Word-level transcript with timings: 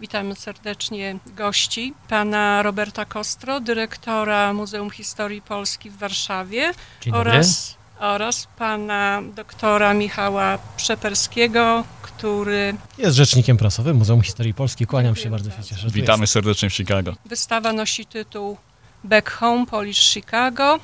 Witamy 0.00 0.34
serdecznie 0.34 1.18
gości, 1.26 1.94
pana 2.08 2.62
Roberta 2.62 3.04
Kostro, 3.04 3.60
dyrektora 3.60 4.52
Muzeum 4.52 4.90
Historii 4.90 5.42
Polski 5.42 5.90
w 5.90 5.96
Warszawie 5.96 6.72
oraz, 7.12 7.76
oraz 7.98 8.48
pana 8.58 9.22
doktora 9.34 9.94
Michała 9.94 10.58
Przeperskiego, 10.76 11.84
który 12.02 12.74
Jest 12.98 13.16
rzecznikiem 13.16 13.56
prasowym 13.56 13.96
Muzeum 13.96 14.22
Historii 14.22 14.54
Polski. 14.54 14.86
Kłaniam 14.86 15.16
się, 15.16 15.30
bardzo 15.30 15.50
się 15.50 15.64
cieszę. 15.64 15.88
Witamy 15.90 16.22
jest. 16.22 16.32
serdecznie 16.32 16.70
w 16.70 16.74
Chicago. 16.74 17.14
wystawa 17.24 17.72
nosi 17.72 18.06
tytuł 18.06 18.56
Back 19.04 19.30
Home 19.30 19.66
Polish 19.66 19.98
Chicago 19.98 20.80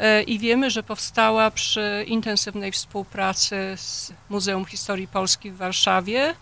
E, 0.00 0.22
i 0.22 0.38
wiemy, 0.38 0.70
że 0.70 0.82
powstała 0.82 1.50
przy 1.50 2.04
intensywnej 2.06 2.72
współpracy 2.72 3.74
z 3.76 4.12
Muzeum 4.28 4.64
Historii 4.64 5.08
Polski 5.08 5.50
w 5.50 5.56
Warszawie, 5.56 6.34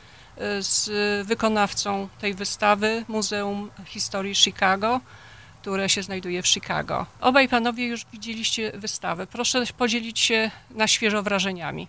z 0.61 0.91
wykonawcą 1.27 2.09
tej 2.21 2.35
wystawy 2.35 3.05
Muzeum 3.09 3.71
Historii 3.85 4.35
Chicago, 4.35 5.01
które 5.61 5.89
się 5.89 6.03
znajduje 6.03 6.43
w 6.43 6.49
Chicago. 6.49 7.07
Obaj 7.21 7.49
panowie 7.49 7.87
już 7.87 8.07
widzieliście 8.13 8.73
wystawę. 8.75 9.27
Proszę 9.27 9.65
podzielić 9.79 10.19
się 10.19 10.51
na 10.71 10.87
świeżo 10.87 11.23
wrażeniami. 11.23 11.89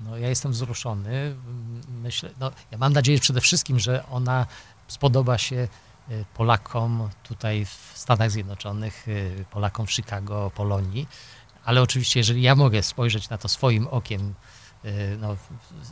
No, 0.00 0.18
ja 0.18 0.28
jestem 0.28 0.52
wzruszony. 0.52 1.34
Myślę, 2.02 2.30
no, 2.40 2.50
ja 2.70 2.78
mam 2.78 2.92
nadzieję 2.92 3.18
przede 3.18 3.40
wszystkim, 3.40 3.78
że 3.78 4.06
ona 4.10 4.46
spodoba 4.88 5.38
się 5.38 5.68
y, 6.10 6.24
Polakom 6.34 7.08
tutaj 7.22 7.64
w 7.64 7.92
Stanach 7.94 8.30
Zjednoczonych, 8.30 9.08
y, 9.08 9.44
Polakom 9.50 9.86
w 9.86 9.92
Chicago, 9.92 10.50
Polonii. 10.54 11.08
Ale 11.64 11.82
oczywiście, 11.82 12.20
jeżeli 12.20 12.42
ja 12.42 12.54
mogę 12.54 12.82
spojrzeć 12.82 13.28
na 13.28 13.38
to 13.38 13.48
swoim 13.48 13.88
okiem, 13.88 14.34
no, 15.18 15.36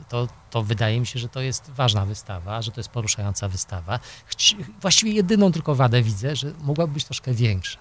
to, 0.09 0.29
to 0.51 0.63
wydaje 0.63 1.01
mi 1.01 1.07
się, 1.07 1.19
że 1.19 1.29
to 1.29 1.41
jest 1.41 1.71
ważna 1.71 2.07
wystawa, 2.07 2.63
że 2.63 2.71
to 2.71 2.81
jest 2.81 2.91
poruszająca 2.91 3.49
wystawa. 3.49 4.01
Chci- 4.31 4.65
Właściwie 4.81 5.13
jedyną 5.13 5.53
tylko 5.53 5.75
wadę 5.75 6.03
widzę, 6.03 6.37
że 6.37 6.53
mogłaby 6.61 6.93
być 6.93 7.05
troszkę 7.05 7.35
większa. 7.35 7.79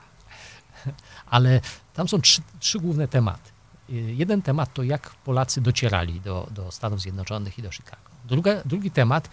Ale 1.30 1.62
tam 1.94 2.08
są 2.08 2.22
trzy, 2.22 2.42
trzy 2.60 2.80
główne 2.80 3.08
tematy. 3.08 3.52
Y, 3.90 3.94
Jeden 3.94 4.42
temat 4.42 4.74
to 4.74 4.84
jak 4.84 5.10
Polacy 5.16 5.62
docierali 5.62 6.22
do, 6.22 6.48
do 6.52 6.72
Stanów 6.72 7.02
Zjednoczonych 7.02 7.60
i 7.60 7.62
do 7.62 7.72
Chicago. 7.72 8.10
Druga, 8.26 8.52
drugi 8.66 8.92
temat, 8.92 9.30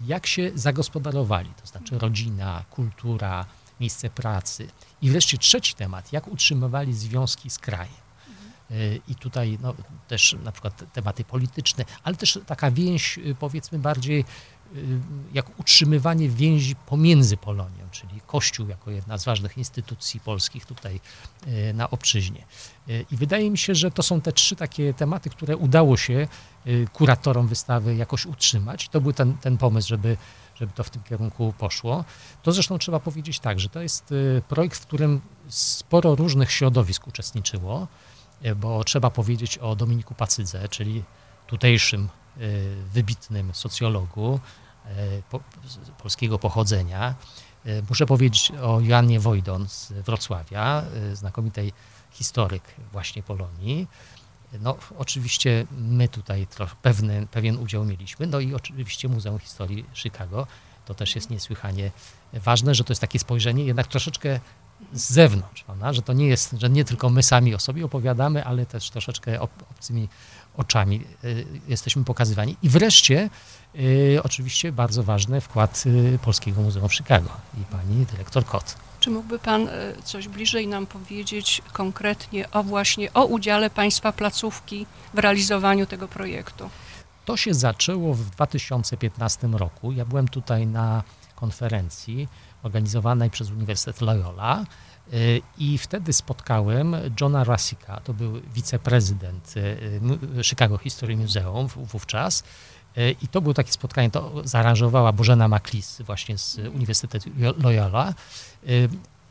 jak 0.00 0.26
się 0.26 0.50
zagospodarowali, 0.54 1.50
to 1.60 1.66
znaczy 1.66 1.98
rodzina, 1.98 2.64
kultura, 2.70 3.46
miejsce 3.80 4.10
pracy. 4.10 4.68
I 5.02 5.10
wreszcie 5.10 5.38
trzeci 5.38 5.74
temat, 5.74 6.12
jak 6.12 6.28
utrzymywali 6.28 6.94
związki 6.94 7.50
z 7.50 7.58
krajem. 7.58 8.07
I 9.08 9.14
tutaj 9.14 9.58
no, 9.62 9.74
też 10.08 10.36
na 10.44 10.52
przykład 10.52 10.92
tematy 10.92 11.24
polityczne, 11.24 11.84
ale 12.02 12.16
też 12.16 12.38
taka 12.46 12.70
więź 12.70 13.18
y, 13.18 13.36
powiedzmy 13.40 13.78
bardziej 13.78 14.24
y, 14.76 15.00
jak 15.32 15.60
utrzymywanie 15.60 16.28
więzi 16.28 16.76
pomiędzy 16.76 17.36
Polonią, 17.36 17.88
czyli 17.90 18.20
Kościół 18.26 18.68
jako 18.68 18.90
jedna 18.90 19.18
z 19.18 19.24
ważnych 19.24 19.58
instytucji 19.58 20.20
polskich 20.20 20.66
tutaj 20.66 21.00
y, 21.46 21.74
na 21.74 21.90
obczyźnie. 21.90 22.44
I 23.10 23.16
wydaje 23.16 23.50
mi 23.50 23.58
się, 23.58 23.74
że 23.74 23.90
to 23.90 24.02
są 24.02 24.20
te 24.20 24.32
trzy 24.32 24.56
takie 24.56 24.94
tematy, 24.94 25.30
które 25.30 25.56
udało 25.56 25.96
się 25.96 26.28
kuratorom 26.92 27.48
wystawy 27.48 27.96
jakoś 27.96 28.26
utrzymać. 28.26 28.88
To 28.88 29.00
był 29.00 29.12
ten, 29.12 29.38
ten 29.38 29.58
pomysł, 29.58 29.88
żeby, 29.88 30.16
żeby 30.54 30.72
to 30.72 30.84
w 30.84 30.90
tym 30.90 31.02
kierunku 31.02 31.54
poszło. 31.58 32.04
To 32.42 32.52
zresztą 32.52 32.78
trzeba 32.78 33.00
powiedzieć 33.00 33.40
tak, 33.40 33.60
że 33.60 33.68
to 33.68 33.80
jest 33.80 34.14
projekt, 34.48 34.76
w 34.76 34.86
którym 34.86 35.20
sporo 35.48 36.14
różnych 36.14 36.52
środowisk 36.52 37.08
uczestniczyło, 37.08 37.88
bo 38.56 38.84
trzeba 38.84 39.10
powiedzieć 39.10 39.58
o 39.58 39.76
Dominiku 39.76 40.14
Pacydze, 40.14 40.68
czyli 40.68 41.04
tutejszym 41.46 42.08
y, 42.38 42.76
wybitnym 42.92 43.54
socjologu 43.54 44.40
z 45.64 45.90
polskiego 46.02 46.38
pochodzenia. 46.38 47.14
Muszę 47.88 48.06
powiedzieć 48.06 48.52
o 48.62 48.80
Joannie 48.80 49.20
Wojdon 49.20 49.68
z 49.68 49.92
Wrocławia, 49.92 50.84
znakomitej 51.12 51.72
historyk 52.10 52.62
właśnie 52.92 53.22
Polonii. 53.22 53.86
No, 54.60 54.76
oczywiście 54.98 55.66
my 55.70 56.08
tutaj 56.08 56.46
pewny, 56.82 57.26
pewien 57.30 57.56
udział 57.58 57.84
mieliśmy, 57.84 58.26
no 58.26 58.40
i 58.40 58.54
oczywiście 58.54 59.08
Muzeum 59.08 59.38
Historii 59.38 59.84
Chicago. 59.94 60.46
To 60.84 60.94
też 60.94 61.14
jest 61.14 61.30
niesłychanie 61.30 61.90
ważne, 62.32 62.74
że 62.74 62.84
to 62.84 62.92
jest 62.92 63.00
takie 63.00 63.18
spojrzenie 63.18 63.64
jednak 63.64 63.86
troszeczkę 63.86 64.40
z 64.92 65.12
zewnątrz, 65.12 65.62
prawda? 65.62 65.92
że 65.92 66.02
to 66.02 66.12
nie 66.12 66.26
jest, 66.26 66.54
że 66.58 66.70
nie 66.70 66.84
tylko 66.84 67.10
my 67.10 67.22
sami 67.22 67.54
o 67.54 67.58
sobie 67.58 67.84
opowiadamy, 67.84 68.44
ale 68.44 68.66
też 68.66 68.90
troszeczkę 68.90 69.40
ob, 69.40 69.50
obcymi 69.70 70.08
oczami 70.56 71.04
y, 71.24 71.46
jesteśmy 71.68 72.04
pokazywani. 72.04 72.56
I 72.62 72.68
wreszcie 72.68 73.30
y, 73.74 74.20
oczywiście 74.22 74.72
bardzo 74.72 75.02
ważny 75.02 75.40
wkład 75.40 75.84
y, 75.86 76.18
Polskiego 76.18 76.62
Muzeum 76.62 76.88
w 76.88 76.94
Chicago 76.94 77.30
i 77.62 77.64
pani 77.64 78.06
dyrektor 78.06 78.44
Kot. 78.44 78.76
Czy 79.00 79.10
mógłby 79.10 79.38
Pan 79.38 79.68
coś 80.04 80.28
bliżej 80.28 80.68
nam 80.68 80.86
powiedzieć 80.86 81.62
konkretnie 81.72 82.50
o 82.50 82.62
właśnie 82.62 83.12
o 83.12 83.24
udziale 83.24 83.70
Państwa 83.70 84.12
placówki 84.12 84.86
w 85.14 85.18
realizowaniu 85.18 85.86
tego 85.86 86.08
projektu? 86.08 86.70
To 87.24 87.36
się 87.36 87.54
zaczęło 87.54 88.14
w 88.14 88.30
2015 88.30 89.46
roku. 89.46 89.92
Ja 89.92 90.04
byłem 90.04 90.28
tutaj 90.28 90.66
na 90.66 91.02
konferencji 91.40 92.28
organizowanej 92.62 93.30
przez 93.30 93.50
Uniwersytet 93.50 94.00
Loyola 94.00 94.64
y, 95.12 95.42
i 95.58 95.78
wtedy 95.78 96.12
spotkałem 96.12 96.96
Johna 97.20 97.44
Rassika, 97.44 98.00
to 98.00 98.14
był 98.14 98.40
wiceprezydent 98.54 99.54
y, 99.56 100.44
Chicago 100.44 100.78
History 100.78 101.16
Museum 101.16 101.66
wówczas. 101.66 102.42
Y, 102.98 103.16
I 103.22 103.28
to 103.28 103.40
było 103.40 103.54
takie 103.54 103.72
spotkanie, 103.72 104.10
to 104.10 104.42
zaaranżowała 104.44 105.12
Bożena 105.12 105.48
Maklis 105.48 106.02
właśnie 106.02 106.38
z 106.38 106.58
Uniwersytetu 106.58 107.30
Loyola. 107.58 108.14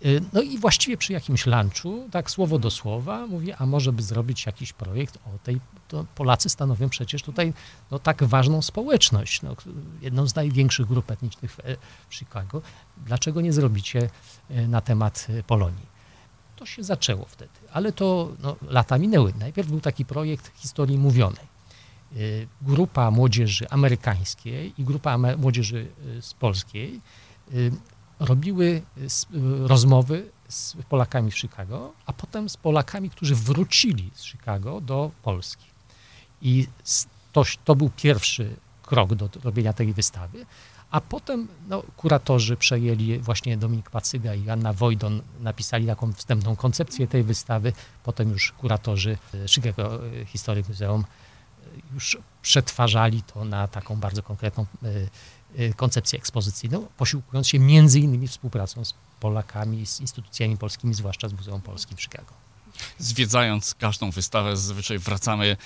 Y, 0.05 0.21
No 0.33 0.41
i 0.41 0.57
właściwie 0.57 0.97
przy 0.97 1.13
jakimś 1.13 1.45
lunchu, 1.45 2.09
tak 2.11 2.31
słowo 2.31 2.59
do 2.59 2.71
słowa, 2.71 3.27
mówię, 3.27 3.57
a 3.57 3.65
może 3.65 3.93
by 3.93 4.03
zrobić 4.03 4.45
jakiś 4.45 4.73
projekt 4.73 5.17
o 5.17 5.37
tej, 5.43 5.59
Polacy 6.15 6.49
stanowią 6.49 6.89
przecież 6.89 7.23
tutaj 7.23 7.53
no, 7.91 7.99
tak 7.99 8.23
ważną 8.23 8.61
społeczność, 8.61 9.41
no, 9.41 9.55
jedną 10.01 10.27
z 10.27 10.35
największych 10.35 10.87
grup 10.87 11.11
etnicznych 11.11 11.51
w, 11.51 11.57
w 12.09 12.15
Chicago. 12.15 12.61
Dlaczego 12.97 13.41
nie 13.41 13.53
zrobicie 13.53 14.09
e, 14.49 14.67
na 14.67 14.81
temat 14.81 15.27
e, 15.29 15.43
Polonii? 15.43 15.97
To 16.55 16.65
się 16.65 16.83
zaczęło 16.83 17.25
wtedy, 17.25 17.51
ale 17.73 17.91
to 17.91 18.31
no, 18.39 18.55
lata 18.61 18.97
minęły. 18.97 19.33
Najpierw 19.39 19.69
był 19.69 19.81
taki 19.81 20.05
projekt 20.05 20.51
historii 20.55 20.97
mówionej. 20.97 21.45
E, 22.11 22.17
Grupa 22.61 23.11
młodzieży 23.11 23.69
amerykańskiej 23.69 24.73
i 24.77 24.83
grupa 24.83 25.17
młodzieży 25.17 25.87
e, 26.17 26.21
z 26.21 26.33
polskiej 26.33 27.01
e, 27.51 27.53
robiły 28.19 28.81
s- 28.97 29.25
e, 29.33 29.67
rozmowy 29.67 30.29
z 30.49 30.75
Polakami 30.89 31.31
w 31.31 31.37
Chicago, 31.37 31.93
a 32.05 32.13
potem 32.13 32.49
z 32.49 32.57
Polakami, 32.57 33.09
którzy 33.09 33.35
wrócili 33.35 34.11
z 34.15 34.23
Chicago 34.23 34.81
do 34.81 35.11
Polski. 35.23 35.65
I 36.41 36.67
to, 37.33 37.43
to 37.65 37.75
był 37.75 37.89
pierwszy 37.89 38.55
krok 38.83 39.15
do 39.15 39.29
robienia 39.43 39.73
tej 39.73 39.93
wystawy, 39.93 40.45
a 40.91 41.01
potem 41.01 41.47
no, 41.69 41.83
kuratorzy 41.97 42.57
przejęli, 42.57 43.19
właśnie 43.19 43.57
Dominik 43.57 43.89
Pacyga 43.89 44.35
i 44.35 44.49
Anna 44.49 44.73
Wojdon 44.73 45.21
napisali 45.39 45.87
taką 45.87 46.13
wstępną 46.13 46.55
koncepcję 46.55 47.07
tej 47.07 47.23
wystawy, 47.23 47.73
potem 48.03 48.29
już 48.29 48.51
kuratorzy 48.51 49.17
e, 49.33 49.47
Chicago 49.47 49.99
Historic 50.25 50.69
Museum 50.69 51.05
już 51.93 52.17
przetwarzali 52.41 53.23
to 53.23 53.45
na 53.45 53.67
taką 53.67 53.95
bardzo 53.95 54.23
konkretną 54.23 54.65
koncepcję 55.75 56.19
ekspozycyjną, 56.19 56.87
posiłkując 56.97 57.47
się 57.47 57.59
między 57.59 57.99
innymi 57.99 58.27
współpracą 58.27 58.85
z 58.85 58.93
Polakami, 59.19 59.85
z 59.85 59.99
instytucjami 59.99 60.57
polskimi, 60.57 60.93
zwłaszcza 60.93 61.29
z 61.29 61.33
Muzeum 61.33 61.61
Polskim 61.61 61.97
w 61.97 62.01
Chicago. 62.01 62.33
Zwiedzając 62.99 63.73
każdą 63.73 64.11
wystawę, 64.11 64.57
zazwyczaj 64.57 64.99
wracamy 64.99 65.57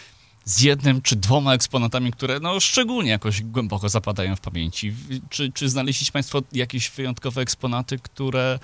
z 0.46 0.62
jednym 0.62 1.02
czy 1.02 1.16
dwoma 1.16 1.53
eksponatami, 1.53 2.12
które 2.12 2.40
no, 2.40 2.59
szczególnie 2.59 3.09
jakoś 3.09 3.42
głęboko 3.42 3.90
zapadają 3.90 4.36
w 4.36 4.42
pamięci. 4.42 4.96
Czy, 5.30 5.52
czy 5.52 5.69
znaleźliście 5.69 6.12
Państwo 6.12 6.42
jakieś 6.52 6.90
wyjątkowe 6.90 7.42
eksponaty, 7.42 8.00
które 8.00 8.60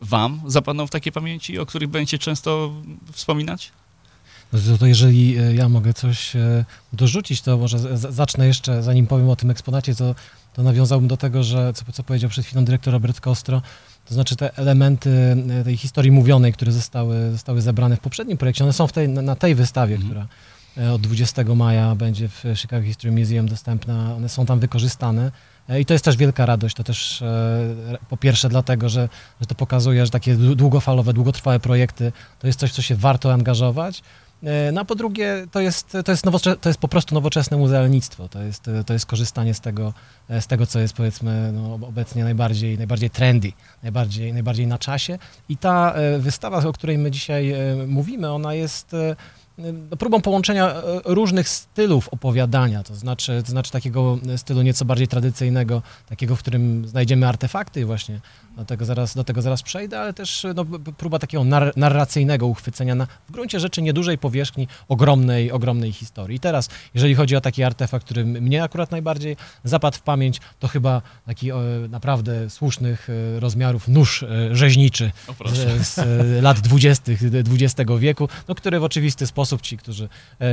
Wam 0.00 0.42
zapadną 0.46 0.86
w 0.86 0.90
takiej 0.90 1.12
pamięci, 1.12 1.58
o 1.58 1.66
których 1.66 1.88
będziecie 1.88 2.18
często 2.18 2.72
wspominać? 3.12 3.72
No 4.52 4.78
to, 4.78 4.86
jeżeli 4.86 5.38
e, 5.38 5.54
ja 5.54 5.68
mogę 5.68 5.94
coś 5.94 6.36
e, 6.36 6.64
dorzucić, 6.92 7.42
to 7.42 7.58
może 7.58 7.98
zacznę 7.98 8.46
jeszcze, 8.46 8.82
zanim 8.82 9.06
powiem 9.06 9.28
o 9.28 9.36
tym 9.36 9.50
eksponacie, 9.50 9.94
to, 9.94 10.14
to 10.58 10.62
nawiązałbym 10.62 11.08
do 11.08 11.16
tego, 11.16 11.42
że 11.42 11.72
co, 11.72 11.92
co 11.92 12.02
powiedział 12.02 12.30
przed 12.30 12.46
chwilą 12.46 12.64
dyrektor 12.64 12.92
Robert 12.92 13.20
Kostro, 13.20 13.62
to 14.04 14.14
znaczy 14.14 14.36
te 14.36 14.56
elementy 14.56 15.36
e, 15.60 15.64
tej 15.64 15.76
historii 15.76 16.10
mówionej, 16.10 16.52
które 16.52 16.72
zostały, 16.72 17.30
zostały 17.30 17.62
zebrane 17.62 17.96
w 17.96 18.00
poprzednim 18.00 18.38
projekcie, 18.38 18.64
one 18.64 18.72
są 18.72 18.86
w 18.86 18.92
tej, 18.92 19.08
na, 19.08 19.36
tej 19.36 19.54
wystawie, 19.54 19.94
Mhm. 19.94 20.10
która 20.10 20.26
e, 20.86 20.92
od 20.92 21.00
20 21.00 21.44
maja 21.44 21.94
będzie 21.94 22.28
w 22.28 22.44
Chicago 22.54 22.86
History 22.86 23.12
Museum 23.12 23.48
dostępna, 23.48 24.14
one 24.16 24.28
są 24.28 24.46
tam 24.46 24.60
wykorzystane. 24.60 25.32
E, 25.68 25.80
I 25.80 25.84
to 25.84 25.92
jest 25.92 26.04
też 26.04 26.16
wielka 26.16 26.46
radość. 26.46 26.76
To 26.76 26.84
też 26.84 27.24
po 28.08 28.16
pierwsze 28.16 28.48
dlatego, 28.48 28.88
że, 28.88 29.08
że 29.40 29.46
to 29.46 29.54
pokazuje, 29.54 30.06
że 30.06 30.10
takie 30.10 30.36
długofalowe, 30.36 31.12
długotrwałe 31.12 31.60
projekty 31.60 32.12
to 32.38 32.46
jest 32.46 32.60
coś, 32.60 32.72
co 32.72 32.82
się 32.82 32.94
warto 32.94 33.32
angażować. 33.32 34.02
E, 34.42 34.72
no 34.72 34.80
a 34.80 34.84
po 34.84 34.94
drugie, 34.94 35.46
to 35.50 35.60
jest, 35.60 35.96
to 36.04 36.12
jest, 36.12 36.24
nowocze- 36.26 36.56
to 36.56 36.68
jest 36.68 36.80
po 36.80 36.88
prostu 36.88 37.14
nowoczesne 37.14 37.56
muzealnictwo. 37.56 38.28
To 38.28 38.42
jest, 38.42 38.70
to 38.86 38.92
jest 38.92 39.06
korzystanie 39.06 39.54
z 39.54 39.60
tego, 39.60 39.94
e, 40.28 40.40
z 40.42 40.46
tego 40.46 40.66
co 40.66 40.78
jest 40.78 40.94
powiedzmy 40.94 41.52
no, 41.52 41.74
obecnie 41.74 42.24
najbardziej, 42.24 42.78
najbardziej 42.78 43.10
trendy, 43.10 43.52
najbardziej, 43.82 44.32
najbardziej 44.32 44.66
na 44.66 44.78
czasie. 44.78 45.18
I 45.48 45.56
ta 45.56 45.92
e, 45.92 46.18
wystawa, 46.18 46.58
o 46.58 46.72
której 46.72 46.98
my 46.98 47.10
dzisiaj 47.10 47.54
mówimy, 47.86 48.30
ona 48.32 48.54
jest 48.54 48.96
próbą 49.98 50.20
połączenia 50.20 50.70
e, 50.70 50.82
różnych 51.04 51.48
stylów 51.48 52.08
opowiadania, 52.08 52.82
to 52.82 52.94
znaczy, 52.94 53.42
to 53.44 53.50
znaczy 53.50 53.72
takiego 53.72 54.18
stylu 54.36 54.62
nieco 54.62 54.84
bardziej 54.84 55.08
tradycyjnego, 55.08 55.82
takiego, 56.08 56.36
w 56.36 56.38
którym 56.38 56.88
znajdziemy 56.88 57.28
artefakty 57.28 57.86
właśnie, 57.86 58.20
do 58.56 58.64
tego 58.64 58.84
zaraz, 58.84 59.14
do 59.14 59.24
tego 59.24 59.42
zaraz 59.42 59.62
przejdę, 59.62 60.00
ale 60.00 60.12
też 60.12 60.46
no, 60.54 60.64
b- 60.64 60.92
próba 60.92 61.18
takiego 61.18 61.44
nar- 61.44 61.72
narracyjnego 61.76 62.46
uchwycenia 62.46 62.94
na 62.94 63.06
w 63.28 63.32
gruncie 63.32 63.60
rzeczy 63.60 63.82
niedużej 63.82 64.18
powierzchni 64.18 64.68
ogromnej, 64.88 65.52
ogromnej 65.52 65.92
historii. 65.92 66.36
I 66.36 66.40
teraz, 66.40 66.68
jeżeli 66.94 67.14
chodzi 67.14 67.36
o 67.36 67.40
taki 67.40 67.62
artefakt, 67.62 68.04
który 68.04 68.24
mnie 68.24 68.62
akurat 68.62 68.90
najbardziej 68.90 69.36
zapadł 69.64 69.96
w 69.96 70.00
pamięć, 70.02 70.40
to 70.58 70.68
chyba 70.68 71.02
taki 71.26 71.50
e, 71.50 71.54
naprawdę 71.88 72.50
słusznych 72.50 73.08
e, 73.36 73.40
rozmiarów 73.40 73.88
nóż 73.88 74.22
e, 74.22 74.56
rzeźniczy 74.56 75.10
O 75.28 75.48
z, 75.48 75.86
z 75.86 75.98
e, 75.98 76.42
lat 76.42 76.60
20. 76.60 77.12
XX 77.52 77.90
wieku, 77.98 78.28
no, 78.48 78.54
który 78.54 78.80
w 78.80 78.84
oczywisty 78.84 79.26
sposób 79.26 79.47
ci, 79.56 79.76
którzy 79.76 80.08
e, 80.40 80.46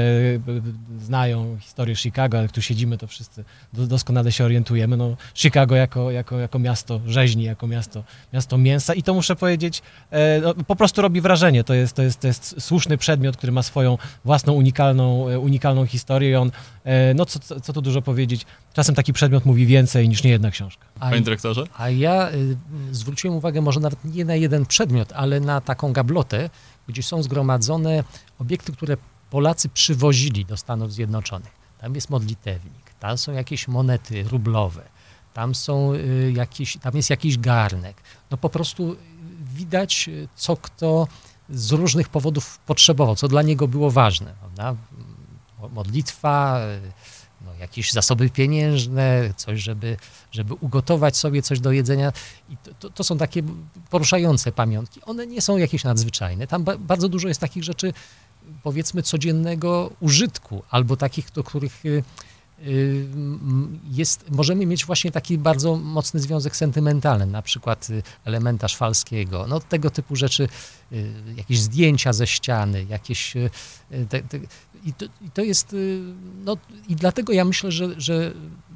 znają 1.00 1.58
historię 1.60 1.96
Chicago, 1.96 2.38
ale 2.38 2.50
tu 2.50 2.62
siedzimy, 2.62 2.98
to 2.98 3.08
wszyscy 3.08 3.44
do, 3.74 3.88
doskonale 3.88 4.32
się 4.32 4.46
orientujemy. 4.46 4.98
No, 4.98 5.18
Chicago 5.36 5.76
jako, 5.76 6.12
jako, 6.12 6.40
jako 6.40 6.60
miasto 6.60 7.02
rzeźni, 7.08 7.44
jako 7.44 7.68
miasto, 7.68 8.04
miasto 8.34 8.58
mięsa 8.58 8.94
i 8.94 9.04
to 9.04 9.14
muszę 9.14 9.36
powiedzieć, 9.36 9.82
e, 10.12 10.42
no, 10.42 10.54
po 10.54 10.76
prostu 10.76 11.02
robi 11.02 11.22
wrażenie. 11.22 11.64
To 11.64 11.74
jest, 11.74 11.96
to, 11.96 12.02
jest, 12.02 12.20
to 12.20 12.28
jest 12.28 12.62
słuszny 12.62 12.98
przedmiot, 12.98 13.38
który 13.38 13.52
ma 13.52 13.64
swoją 13.64 13.98
własną 14.26 14.54
unikalną, 14.54 15.30
e, 15.30 15.40
unikalną 15.40 15.86
historię 15.86 16.32
i 16.32 16.36
on, 16.36 16.52
no 17.16 17.26
co, 17.26 17.40
co, 17.40 17.74
tu 17.74 17.82
dużo 17.82 18.02
powiedzieć, 18.02 18.46
czasem 18.74 18.96
taki 18.96 19.14
przedmiot 19.14 19.46
mówi 19.46 19.66
więcej 19.66 20.10
niż 20.10 20.24
niejedna 20.24 20.52
książka. 20.52 20.86
A, 21.00 21.10
Panie 21.10 21.22
dyrektorze? 21.22 21.64
a 21.78 21.90
ja 21.90 22.30
y, 22.32 22.58
zwróciłem 22.92 23.38
uwagę 23.38 23.62
może 23.62 23.80
nawet 23.80 24.06
nie 24.06 24.26
na 24.26 24.36
jeden 24.36 24.66
przedmiot, 24.66 25.12
ale 25.14 25.40
na 25.40 25.62
taką 25.62 25.94
gablotę, 25.94 26.50
gdzie 26.88 27.04
są 27.04 27.24
zgromadzone 27.24 28.04
obiekty, 28.40 28.72
które 28.72 28.98
Polacy 29.30 29.70
przywozili 29.70 30.46
do 30.46 30.58
Stanów 30.58 30.94
Zjednoczonych. 30.94 31.52
Tam 31.82 31.96
jest 31.96 32.10
modlitewnik, 32.10 32.94
tam 33.00 33.18
są 33.18 33.32
jakieś 33.34 33.68
monety 33.68 34.24
rublowe, 34.24 34.84
tam 35.34 35.56
są 35.56 35.94
y, 35.94 36.34
jakieś, 36.36 36.78
tam 36.78 36.96
jest 36.96 37.10
jakiś 37.10 37.38
garnek. 37.38 37.98
No 38.32 38.38
po 38.38 38.50
prostu 38.50 38.96
widać, 39.56 40.08
y, 40.08 40.28
co 40.36 40.58
kto 40.58 41.08
z 41.50 41.72
różnych 41.72 42.10
powodów 42.10 42.60
potrzebował, 42.66 43.16
co 43.16 43.28
dla 43.28 43.42
niego 43.42 43.68
było 43.68 43.92
ważne, 43.92 44.34
prawda? 44.40 44.76
Mo- 45.62 45.70
Modlitwa, 45.70 46.60
y, 46.60 46.92
no, 47.46 47.54
jakieś 47.56 47.92
zasoby 47.92 48.30
pieniężne, 48.30 49.34
coś, 49.38 49.62
żeby, 49.62 49.98
żeby 50.32 50.54
ugotować 50.54 51.18
sobie 51.18 51.42
coś 51.42 51.60
do 51.60 51.72
jedzenia. 51.72 52.14
I 52.50 52.58
to, 52.58 52.74
to, 52.80 52.90
to 52.90 53.04
są 53.04 53.18
takie 53.18 53.44
poruszające 53.90 54.52
pamiątki. 54.52 55.02
One 55.06 55.28
nie 55.28 55.42
są 55.42 55.58
jakieś 55.58 55.84
nadzwyczajne. 55.84 56.48
Tam 56.48 56.64
ba, 56.64 56.78
bardzo 56.78 57.10
dużo 57.10 57.28
jest 57.28 57.42
takich 57.42 57.64
rzeczy, 57.64 57.94
powiedzmy, 58.64 59.04
codziennego 59.04 59.92
użytku, 60.00 60.64
albo 60.70 60.98
takich, 60.98 61.32
do 61.32 61.44
których 61.44 61.86
y, 61.86 62.04
jest, 63.92 64.32
możemy 64.32 64.66
mieć 64.66 64.86
właśnie 64.86 65.12
taki 65.12 65.38
bardzo 65.38 65.76
mocny 65.76 66.20
związek 66.20 66.56
sentymentalny, 66.56 67.26
na 67.26 67.42
przykład 67.42 67.90
y, 67.90 68.04
elementarz 68.26 68.76
falskiego, 68.76 69.46
no 69.48 69.60
tego 69.60 69.90
typu 69.90 70.16
rzeczy, 70.16 70.48
y, 70.92 71.14
jakieś 71.38 71.60
zdjęcia 71.60 72.14
ze 72.14 72.28
ściany, 72.28 72.86
jakieś... 72.90 73.36
y, 73.36 73.50
y, 73.92 74.06
Te, 74.10 74.22
te, 74.22 74.40
i, 74.86 74.94
to, 74.94 75.06
I 75.06 75.32
to 75.34 75.42
jest, 75.42 75.74
y, 75.74 76.02
no 76.46 76.58
i 76.88 76.96
dlatego 76.96 77.34
ja 77.34 77.46
myślę, 77.46 77.72
że, 77.72 78.02
że 78.02 78.34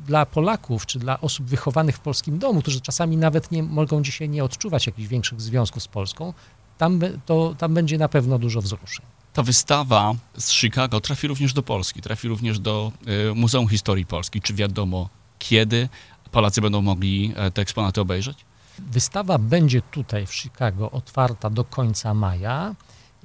dla 0.07 0.25
Polaków, 0.25 0.85
czy 0.85 0.99
dla 0.99 1.21
osób 1.21 1.45
wychowanych 1.45 1.95
w 1.95 1.99
polskim 1.99 2.39
domu, 2.39 2.61
którzy 2.61 2.81
czasami 2.81 3.17
nawet 3.17 3.51
nie 3.51 3.63
mogą 3.63 4.01
dzisiaj 4.03 4.29
nie 4.29 4.43
odczuwać 4.43 4.87
jakichś 4.87 5.07
większych 5.07 5.41
związków 5.41 5.83
z 5.83 5.87
Polską, 5.87 6.33
tam, 6.77 6.99
to, 7.25 7.55
tam 7.57 7.73
będzie 7.73 7.97
na 7.97 8.09
pewno 8.09 8.39
dużo 8.39 8.61
wzruszeń. 8.61 9.05
Ta 9.39 9.43
wystawa 9.43 10.15
z 10.37 10.51
Chicago 10.51 11.01
trafi 11.01 11.27
również 11.27 11.53
do 11.53 11.63
Polski, 11.63 12.01
trafi 12.01 12.27
również 12.27 12.59
do 12.59 12.91
y, 13.31 13.35
Muzeum 13.35 13.67
Historii 13.67 14.05
Polski. 14.05 14.41
Czy 14.41 14.53
wiadomo 14.53 15.09
kiedy 15.39 15.89
Polacy 16.31 16.61
będą 16.61 16.81
mogli 16.81 17.33
e, 17.35 17.51
te 17.51 17.61
eksponaty 17.61 18.01
obejrzeć? 18.01 18.37
Wystawa 18.79 19.37
będzie 19.37 19.81
tutaj 19.81 20.27
w 20.27 20.33
Chicago 20.33 20.91
otwarta 20.91 21.49
do 21.49 21.63
końca 21.63 22.13
maja. 22.13 22.75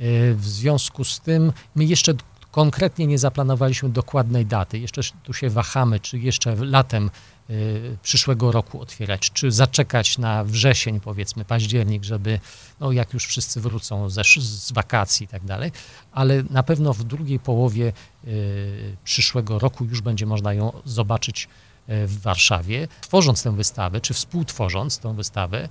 Y, 0.00 0.34
W 0.34 0.44
związku 0.44 1.04
z 1.04 1.20
tym 1.20 1.52
my 1.74 1.84
jeszcze 1.84 2.14
konkretnie 2.54 3.06
nie 3.06 3.18
zaplanowaliśmy 3.18 3.88
dokładnej 3.88 4.46
daty. 4.46 4.78
Jeszcze 4.78 5.00
tu 5.22 5.32
się 5.32 5.50
wahamy, 5.50 6.00
czy 6.00 6.18
jeszcze 6.18 6.56
latem 6.56 7.10
y, 7.50 7.96
przyszłego 8.02 8.52
roku 8.52 8.80
otwierać, 8.80 9.30
czy 9.30 9.52
zaczekać 9.52 10.18
na 10.18 10.44
wrzesień, 10.44 11.00
powiedzmy 11.00 11.44
październik, 11.44 12.04
żeby, 12.04 12.40
no 12.80 12.92
jak 12.92 13.14
już 13.14 13.26
wszyscy 13.26 13.60
wrócą 13.60 14.10
ze, 14.10 14.22
z 14.38 14.72
wakacji 14.72 15.24
i 15.24 15.28
tak 15.28 15.44
dalej, 15.44 15.72
ale 16.12 16.42
na 16.50 16.62
pewno 16.62 16.94
w 16.94 17.04
drugiej 17.04 17.38
połowie 17.38 17.92
y, 18.24 18.96
przyszłego 19.04 19.58
roku 19.58 19.84
już 19.84 20.00
będzie 20.00 20.26
można 20.26 20.54
ją 20.54 20.72
zobaczyć 20.84 21.48
e, 21.86 22.06
w 22.06 22.20
Warszawie, 22.20 22.88
tworząc 23.00 23.42
tę 23.42 23.56
wystawę, 23.56 24.00
czy 24.00 24.14
współtworząc 24.14 24.98
tę 24.98 25.14
wystawę 25.14 25.68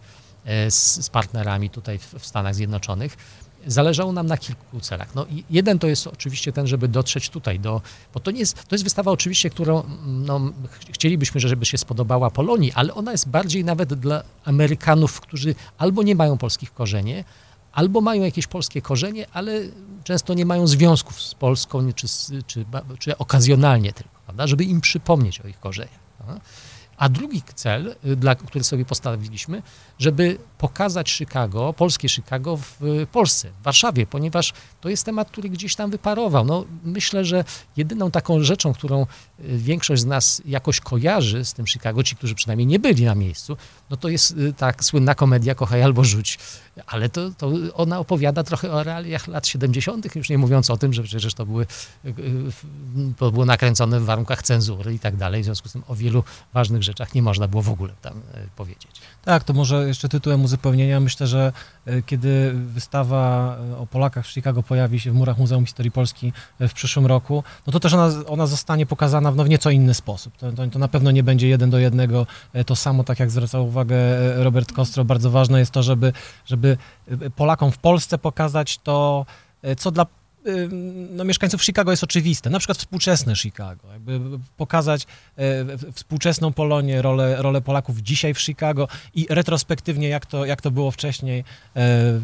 z, 0.69 1.05
z 1.05 1.09
partnerami 1.09 1.69
tutaj 1.69 1.99
w 1.99 2.25
Stanach 2.25 2.55
Zjednoczonych, 2.55 3.17
zależało 3.67 4.11
nam 4.11 4.27
na 4.27 4.37
kilku 4.37 4.79
celach. 4.79 5.15
No, 5.15 5.25
jeden 5.49 5.79
to 5.79 5.87
jest 5.87 6.07
oczywiście 6.07 6.51
ten, 6.53 6.67
żeby 6.67 6.87
dotrzeć 6.87 7.29
tutaj 7.29 7.59
do, 7.59 7.81
bo 8.13 8.19
to 8.19 8.31
nie 8.31 8.39
jest, 8.39 8.67
to 8.67 8.75
jest 8.75 8.83
wystawa 8.83 9.11
oczywiście, 9.11 9.49
którą 9.49 9.81
mm, 9.83 10.25
no, 10.25 10.39
ch- 10.69 10.93
chcielibyśmy, 10.93 11.39
żeby 11.39 11.65
się 11.65 11.77
spodobała 11.77 12.29
Polonii, 12.29 12.71
ale 12.71 12.93
ona 12.93 13.11
jest 13.11 13.29
bardziej 13.29 13.65
nawet 13.65 13.93
dla 13.93 14.23
Amerykanów, 14.45 15.21
którzy 15.21 15.55
albo 15.77 16.03
nie 16.03 16.15
mają 16.15 16.37
polskich 16.37 16.73
korzeni, 16.73 17.23
albo 17.71 18.01
mają 18.01 18.23
jakieś 18.23 18.47
polskie 18.47 18.81
korzenie, 18.81 19.27
ale 19.33 19.61
często 20.03 20.33
nie 20.33 20.45
mają 20.45 20.67
związków 20.67 21.21
z 21.21 21.35
Polską, 21.35 21.93
czy, 21.93 22.07
czy, 22.47 22.65
czy 22.99 23.17
okazjonalnie 23.17 23.93
tylko, 23.93 24.19
prawda, 24.25 24.47
żeby 24.47 24.63
im 24.63 24.81
przypomnieć 24.81 25.41
o 25.41 25.47
ich 25.47 25.59
korzeniach. 25.59 25.99
prawda. 26.17 26.41
A 26.97 27.09
drugi 27.09 27.41
cel, 27.55 27.95
y, 28.05 28.15
dla, 28.15 28.35
który 28.35 28.63
sobie 28.63 28.85
postawiliśmy, 28.85 29.61
żeby 29.99 30.37
pokazać 30.57 31.11
Chicago, 31.11 31.73
polskie 31.73 32.09
Chicago 32.09 32.57
w 32.57 33.05
Polsce, 33.11 33.49
w 33.61 33.63
Warszawie, 33.63 34.07
ponieważ 34.07 34.53
to 34.81 34.89
jest 34.89 35.05
temat, 35.05 35.31
który 35.31 35.49
gdzieś 35.49 35.75
tam 35.75 35.91
wyparował. 35.91 36.45
No, 36.45 36.65
myślę, 36.83 37.25
że 37.25 37.43
jedyną 37.77 38.11
taką 38.11 38.43
rzeczą, 38.43 38.73
którą 38.73 39.01
y, 39.01 39.05
większość 39.57 40.01
z 40.01 40.05
nas 40.05 40.41
jakoś 40.45 40.79
kojarzy 40.79 41.45
z 41.45 41.53
tym 41.53 41.67
Chicago, 41.67 42.03
ci, 42.03 42.15
którzy 42.15 42.35
przynajmniej 42.35 42.67
nie 42.67 42.79
byli 42.79 43.05
na 43.05 43.15
miejscu, 43.15 43.57
no 43.89 43.97
to 43.97 44.09
jest 44.09 44.31
y, 44.31 44.53
tak 44.53 44.83
słynna 44.83 45.15
komedia 45.15 45.55
Kochaj 45.55 45.83
albo 45.83 46.03
rzuć. 46.03 46.39
Ale 46.87 47.09
to, 47.09 47.31
to 47.37 47.51
ona 47.73 47.99
opowiada 47.99 48.43
trochę 48.43 48.71
o 48.71 48.83
realiach 48.83 49.27
lat 49.27 49.47
70., 49.47 50.15
już 50.15 50.29
nie 50.29 50.37
mówiąc 50.37 50.69
o 50.69 50.77
tym, 50.77 50.93
że 50.93 51.03
przecież 51.03 51.33
to 51.33 51.45
były 51.45 51.65
to 53.17 53.31
było 53.31 53.45
nakręcone 53.45 53.99
w 53.99 54.05
warunkach 54.05 54.43
cenzury 54.43 54.93
i 54.93 54.99
tak 54.99 55.15
dalej. 55.15 55.41
W 55.41 55.45
związku 55.45 55.69
z 55.69 55.71
tym 55.71 55.83
o 55.87 55.95
wielu 55.95 56.23
ważnych 56.53 56.83
rzeczach 56.83 57.15
nie 57.15 57.21
można 57.21 57.47
było 57.47 57.63
w 57.63 57.69
ogóle 57.69 57.93
tam 58.01 58.13
y, 58.17 58.21
powiedzieć. 58.55 58.91
Tak, 59.25 59.43
to 59.43 59.53
może 59.53 59.87
jeszcze 59.87 60.09
tytułem 60.09 60.43
uzupełnienia. 60.43 60.99
Myślę, 60.99 61.27
że 61.27 61.53
e, 61.85 62.01
kiedy 62.01 62.53
wystawa 62.53 63.55
e, 63.71 63.77
o 63.77 63.87
Polakach 63.87 64.25
w 64.25 64.31
Chicago 64.31 64.63
pojawi 64.63 64.99
się 64.99 65.11
w 65.11 65.13
murach 65.13 65.37
Muzeum 65.37 65.65
Historii 65.65 65.91
Polski 65.91 66.33
e, 66.59 66.67
w 66.67 66.73
przyszłym 66.73 67.05
roku, 67.05 67.43
no 67.67 67.73
to 67.73 67.79
też 67.79 67.93
ona, 67.93 68.09
ona 68.27 68.47
zostanie 68.47 68.85
pokazana 68.85 69.31
w 69.31 69.35
no, 69.35 69.47
nieco 69.47 69.69
inny 69.69 69.93
sposób. 69.93 70.37
To, 70.37 70.51
to, 70.51 70.67
to 70.67 70.79
na 70.79 70.87
pewno 70.87 71.11
nie 71.11 71.23
będzie 71.23 71.47
jeden 71.47 71.69
do 71.69 71.79
jednego 71.79 72.27
e, 72.53 72.63
to 72.63 72.75
samo, 72.75 73.03
tak 73.03 73.19
jak 73.19 73.31
zwracał 73.31 73.67
uwagę 73.67 73.95
e, 73.95 74.43
Robert 74.43 74.71
Kostro. 74.71 75.05
Bardzo 75.05 75.31
ważne 75.31 75.59
jest 75.59 75.71
to, 75.71 75.83
żeby, 75.83 76.13
żeby 76.45 76.62
e, 76.67 77.29
Polakom 77.29 77.71
w 77.71 77.77
Polsce 77.77 78.17
pokazać 78.17 78.77
to, 78.77 79.25
e, 79.61 79.75
co 79.75 79.91
dla 79.91 80.05
ym, 80.47 81.15
no, 81.15 81.23
mieszkańców 81.23 81.63
Chicago 81.63 81.91
jest 81.91 82.03
oczywiste, 82.03 82.49
na 82.49 82.59
przykład 82.59 82.77
współczesne 82.77 83.35
Chicago, 83.35 83.91
jakby 83.91 84.19
pokazać 84.57 85.07
e, 85.37 85.91
współczesną 85.93 86.53
Polonię, 86.53 87.01
rolę, 87.01 87.35
rolę 87.39 87.61
Polaków 87.61 87.97
dzisiaj 87.97 88.33
w 88.33 88.41
Chicago 88.41 88.87
i 89.15 89.27
retrospektywnie 89.29 90.07
jak 90.07 90.25
to, 90.25 90.45
jak 90.45 90.61
to 90.61 90.71
było 90.71 90.91
wcześniej 90.91 91.43
e, 91.75 92.19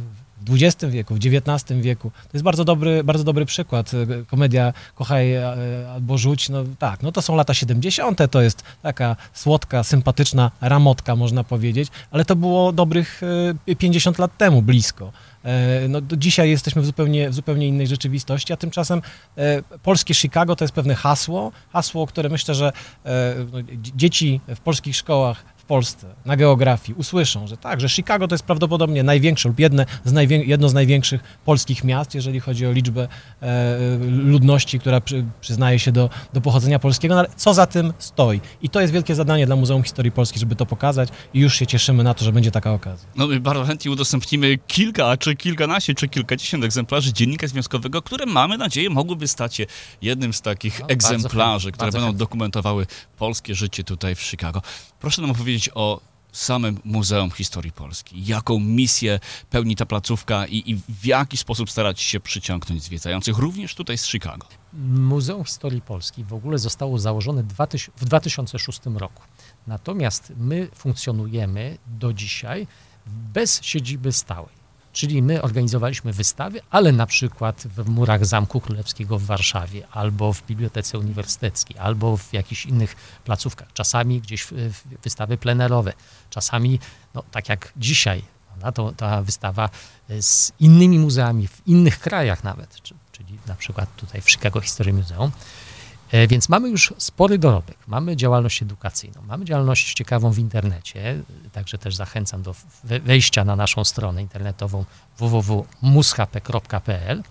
XX 0.50 0.86
wieku, 0.92 1.16
w 1.16 1.18
XIX 1.18 1.82
wieku. 1.82 2.12
To 2.12 2.30
jest 2.34 2.44
bardzo 2.44 2.66
dobry, 2.66 3.04
bardzo 3.04 3.24
dobry 3.24 3.46
przykład. 3.46 3.92
E, 3.94 4.26
Komedia 4.26 4.74
Kochaj 4.96 5.34
e, 5.34 5.54
albo 5.94 6.18
Rzuć, 6.18 6.50
no 6.50 6.64
tak, 6.80 7.04
no 7.04 7.12
to 7.12 7.22
są 7.22 7.36
lata 7.36 7.54
70., 7.54 8.20
to 8.32 8.42
jest 8.42 8.64
taka 8.82 9.16
słodka, 9.34 9.84
sympatyczna 9.84 10.52
ramotka, 10.62 11.16
można 11.16 11.44
powiedzieć, 11.44 11.90
ale 12.12 12.26
to 12.26 12.36
było 12.36 12.72
dobrych 12.72 13.22
e, 13.68 13.76
50 13.76 14.20
lat 14.20 14.38
temu, 14.38 14.62
blisko. 14.62 15.12
E, 15.46 15.88
No, 15.90 16.02
dzisiaj 16.18 16.50
jesteśmy 16.50 16.82
w 16.82 16.86
zupełnie, 16.86 17.30
w 17.30 17.34
zupełnie 17.34 17.68
innej 17.68 17.88
rzeczywistości, 17.88 18.54
a 18.54 18.58
tymczasem 18.58 19.02
e, 19.38 19.62
polskie 19.84 20.14
Chicago 20.14 20.56
to 20.56 20.64
jest 20.64 20.74
pewne 20.74 20.96
hasło, 20.96 21.52
hasło, 21.74 22.08
które 22.08 22.30
myślę, 22.30 22.56
że 22.56 22.72
e, 23.06 23.36
no, 23.54 23.62
dzie- 23.64 23.92
dzieci 23.96 24.42
w 24.48 24.60
polskich 24.60 24.96
szkołach, 24.96 25.46
Polsce 25.70 26.16
na 26.26 26.36
geografii 26.38 26.94
usłyszą, 27.00 27.48
że 27.48 27.58
tak, 27.58 27.82
że 27.82 27.90
Chicago 27.90 28.28
to 28.28 28.34
jest 28.36 28.44
prawdopodobnie 28.46 29.04
największe 29.04 29.50
lub 29.50 29.60
jedne 29.60 29.86
z 30.06 30.14
najwię- 30.14 30.44
jedno 30.48 30.70
z 30.70 30.74
największych 30.74 31.22
polskich 31.46 31.84
miast, 31.84 32.16
jeżeli 32.16 32.40
chodzi 32.40 32.66
o 32.68 32.72
liczbę 32.72 33.08
e, 33.42 33.48
ludności, 34.10 34.80
która 34.80 35.02
przy, 35.02 35.26
przyznaje 35.42 35.80
się 35.80 35.92
do, 35.92 36.10
do 36.34 36.42
pochodzenia 36.42 36.80
polskiego, 36.80 37.14
no 37.16 37.20
ale 37.20 37.30
co 37.36 37.54
za 37.54 37.66
tym 37.68 37.94
stoi? 38.00 38.42
I 38.62 38.70
to 38.70 38.82
jest 38.82 38.94
wielkie 38.94 39.16
zadanie 39.16 39.46
dla 39.46 39.56
Muzeum 39.56 39.84
Historii 39.84 40.12
Polski, 40.12 40.40
żeby 40.40 40.56
to 40.56 40.66
pokazać 40.66 41.10
i 41.34 41.40
już 41.40 41.56
się 41.56 41.68
cieszymy 41.68 42.04
na 42.04 42.14
to, 42.14 42.26
że 42.26 42.32
będzie 42.32 42.52
taka 42.52 42.74
okazja. 42.74 43.08
No 43.16 43.28
my 43.28 43.40
bardzo 43.40 43.64
chętnie 43.66 43.92
udostępnimy 43.92 44.58
kilka, 44.68 45.18
czy 45.18 45.36
kilkanaście, 45.36 45.94
czy 45.96 46.08
kilkadziesiąt 46.08 46.64
egzemplarzy 46.64 47.14
dziennika 47.14 47.48
związkowego, 47.48 48.02
które 48.02 48.26
mamy 48.26 48.58
nadzieję 48.58 48.90
mogłyby 48.90 49.28
stać 49.28 49.56
się 49.56 49.66
jednym 50.02 50.34
z 50.34 50.42
takich 50.42 50.80
No, 50.80 50.88
egzemplarzy, 50.90 51.72
które 51.72 51.86
bardzo 51.86 51.98
będą 51.98 52.08
chętnie. 52.08 52.20
dokumentowały 52.20 52.86
polskie 53.18 53.56
życie 53.56 53.84
tutaj 53.84 54.16
w 54.16 54.22
Chicago. 54.22 54.62
Proszę 55.00 55.22
nam 55.22 55.32
opowiedzieć 55.32 55.59
o 55.74 56.02
samym 56.32 56.80
Muzeum 56.86 57.32
Historii 57.32 57.72
Polski. 57.72 58.26
Jaką 58.26 58.60
misję 58.60 59.20
pełni 59.50 59.76
ta 59.76 59.86
placówka 59.86 60.46
i, 60.46 60.72
i 60.72 60.76
w 60.76 61.06
jaki 61.06 61.38
sposób 61.38 61.72
starać 61.72 62.02
się 62.02 62.20
przyciągnąć 62.20 62.84
zwiedzających, 62.84 63.38
również 63.38 63.76
tutaj 63.76 63.98
z 63.98 64.06
Chicago? 64.06 64.48
Muzeum 64.74 65.44
Historii 65.46 65.82
Polski 65.82 66.24
w 66.24 66.34
ogóle 66.34 66.58
zostało 66.58 67.00
założone 67.00 67.44
2000 67.44 67.92
w 67.98 68.06
2006 68.06 68.80
roku. 68.96 69.24
Natomiast 69.68 70.34
my 70.38 70.68
funkcjonujemy 70.76 71.78
do 71.88 72.14
dzisiaj 72.14 72.68
bez 73.06 73.64
siedziby 73.64 74.12
stałej. 74.12 74.59
Czyli 74.94 75.22
my 75.22 75.42
organizowaliśmy 75.42 76.14
wystawy, 76.14 76.62
ale 76.70 76.92
na 76.92 77.06
przykład 77.06 77.64
w 77.76 77.90
murach 77.90 78.26
Zamku 78.26 78.62
Królewskiego 78.62 79.20
w 79.20 79.24
Warszawie, 79.24 79.88
albo 79.92 80.34
w 80.34 80.46
Bibliotece 80.46 81.00
Uniwersyteckiej, 81.00 81.78
albo 81.78 82.18
w 82.18 82.34
jakichś 82.34 82.66
innych 82.66 82.96
placówkach. 83.24 83.74
Czasami 83.74 84.22
gdzieś 84.22 84.48
wystawy 85.04 85.38
plenerowe, 85.38 85.94
czasami, 86.30 86.80
no, 87.14 87.24
tak 87.32 87.50
jak 87.50 87.74
dzisiaj, 87.78 88.24
to, 88.74 88.92
ta 88.92 89.22
wystawa 89.22 89.70
y, 90.10 90.22
z 90.22 90.52
innymi 90.60 91.00
muzeami 91.00 91.48
w 91.48 91.62
innych 91.68 92.00
krajach 92.00 92.44
nawet, 92.44 92.82
czy, 92.82 92.96
czyli 93.12 93.40
na 93.48 93.56
przykład 93.56 93.96
tutaj 93.96 94.22
w 94.22 94.32
Chicago 94.32 94.62
History 94.62 94.94
Museum. 94.94 95.32
E, 96.12 96.28
Więc 96.28 96.50
mamy 96.50 96.70
już 96.70 96.94
spory 96.98 97.38
dorobek. 97.38 97.78
Mamy 97.88 98.16
działalność 98.16 98.62
edukacyjną, 98.62 99.22
mamy 99.22 99.46
działalność 99.46 99.94
ciekawą 99.94 100.32
w 100.32 100.40
internecie, 100.40 101.24
także 101.52 101.78
też 101.78 101.96
zachęcam 101.96 102.42
do 102.42 102.56
we- 102.84 103.00
wejścia 103.00 103.46
na 103.46 103.56
naszą 103.56 103.84
stronę 103.84 104.22
internetową 104.22 104.86
www.mushp.pl. 105.18 107.24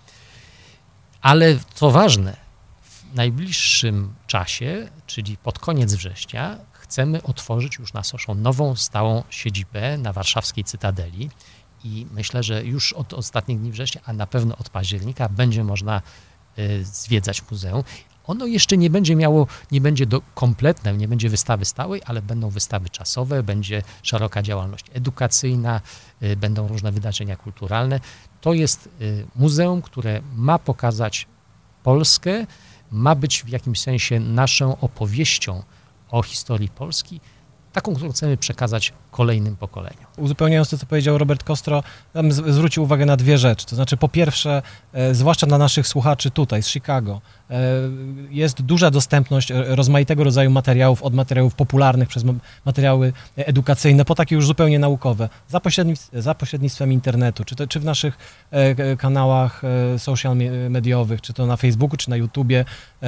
Ale 1.20 1.58
co 1.74 1.90
ważne, 1.90 2.36
w 2.82 3.14
najbliższym 3.14 4.14
czasie, 4.26 4.88
czyli 5.06 5.36
pod 5.36 5.58
koniec 5.58 5.94
września, 5.94 6.58
chcemy 6.72 7.22
otworzyć 7.22 7.78
już 7.78 7.92
naszą 7.92 8.34
nową, 8.34 8.76
stałą 8.76 9.22
siedzibę 9.30 9.98
na 9.98 10.12
warszawskiej 10.12 10.64
Cytadeli 10.64 11.30
i 11.84 12.06
myślę, 12.12 12.42
że 12.42 12.64
już 12.64 12.92
od 12.92 13.14
ostatnich 13.14 13.60
dni 13.60 13.72
września, 13.72 14.00
a 14.04 14.12
na 14.12 14.26
pewno 14.26 14.56
od 14.56 14.70
października 14.70 15.28
będzie 15.28 15.64
można 15.64 16.02
y, 16.58 16.84
zwiedzać 16.84 17.42
muzeum. 17.50 17.82
Ono 18.28 18.46
jeszcze 18.46 18.76
nie 18.76 18.90
będzie 18.90 19.16
miało, 19.16 19.46
nie 19.72 19.80
będzie 19.80 20.06
do, 20.06 20.20
kompletne, 20.34 20.92
nie 20.92 21.08
będzie 21.08 21.28
wystawy 21.28 21.64
stałej, 21.64 22.02
ale 22.06 22.22
będą 22.22 22.50
wystawy 22.50 22.90
czasowe, 22.90 23.42
będzie 23.42 23.82
szeroka 24.02 24.42
działalność 24.42 24.84
edukacyjna, 24.92 25.80
y, 26.22 26.36
będą 26.36 26.68
różne 26.68 26.92
wydarzenia 26.92 27.36
kulturalne. 27.36 28.00
To 28.40 28.52
jest 28.52 28.88
y, 29.00 29.26
muzeum, 29.36 29.82
które 29.82 30.20
ma 30.36 30.58
pokazać 30.58 31.26
Polskę, 31.82 32.46
ma 32.90 33.14
być 33.14 33.42
w 33.42 33.48
jakimś 33.48 33.80
sensie 33.80 34.20
naszą 34.20 34.80
opowieścią 34.80 35.62
o 36.10 36.22
historii 36.22 36.68
Polski, 36.68 37.20
taką, 37.72 37.94
którą 37.94 38.12
chcemy 38.12 38.36
przekazać 38.36 38.92
kolejnym 39.10 39.56
pokoleniom. 39.56 40.04
Uzupełniając 40.16 40.70
to, 40.70 40.78
co 40.78 40.86
powiedział 40.86 41.18
Robert 41.18 41.44
Kostro, 41.44 41.82
zwrócił 42.30 42.82
uwagę 42.82 43.06
na 43.06 43.16
dwie 43.16 43.38
rzeczy. 43.38 43.66
To 43.66 43.76
znaczy, 43.76 43.96
po 43.96 44.08
pierwsze, 44.08 44.62
e, 44.92 45.14
zwłaszcza 45.14 45.46
dla 45.46 45.58
naszych 45.58 45.88
słuchaczy 45.88 46.30
tutaj, 46.30 46.62
z 46.62 46.68
Chicago, 46.68 47.20
jest 48.30 48.62
duża 48.62 48.90
dostępność 48.90 49.50
e, 49.50 49.76
rozmaitego 49.76 50.24
rodzaju 50.24 50.50
materiałów, 50.50 51.02
od 51.02 51.14
materiałów 51.14 51.54
popularnych 51.54 52.08
przez 52.08 52.24
ma- 52.24 52.32
materiały 52.64 53.12
e, 53.38 53.46
edukacyjne, 53.46 54.04
po 54.04 54.14
takie 54.14 54.34
już 54.34 54.46
zupełnie 54.46 54.78
naukowe, 54.78 55.28
za, 55.48 55.60
za 56.12 56.34
pośrednictwem 56.34 56.92
internetu, 56.92 57.44
czy, 57.44 57.56
to, 57.56 57.66
czy 57.66 57.80
w 57.80 57.84
naszych 57.84 58.18
e, 58.50 58.96
kanałach 58.96 59.62
e, 59.94 59.98
social 59.98 60.36
me- 60.36 60.70
mediowych, 60.70 61.20
czy 61.20 61.32
to 61.32 61.46
na 61.46 61.56
Facebooku, 61.56 61.96
czy 61.96 62.10
na 62.10 62.16
YouTubie, 62.16 62.64
e, 63.02 63.06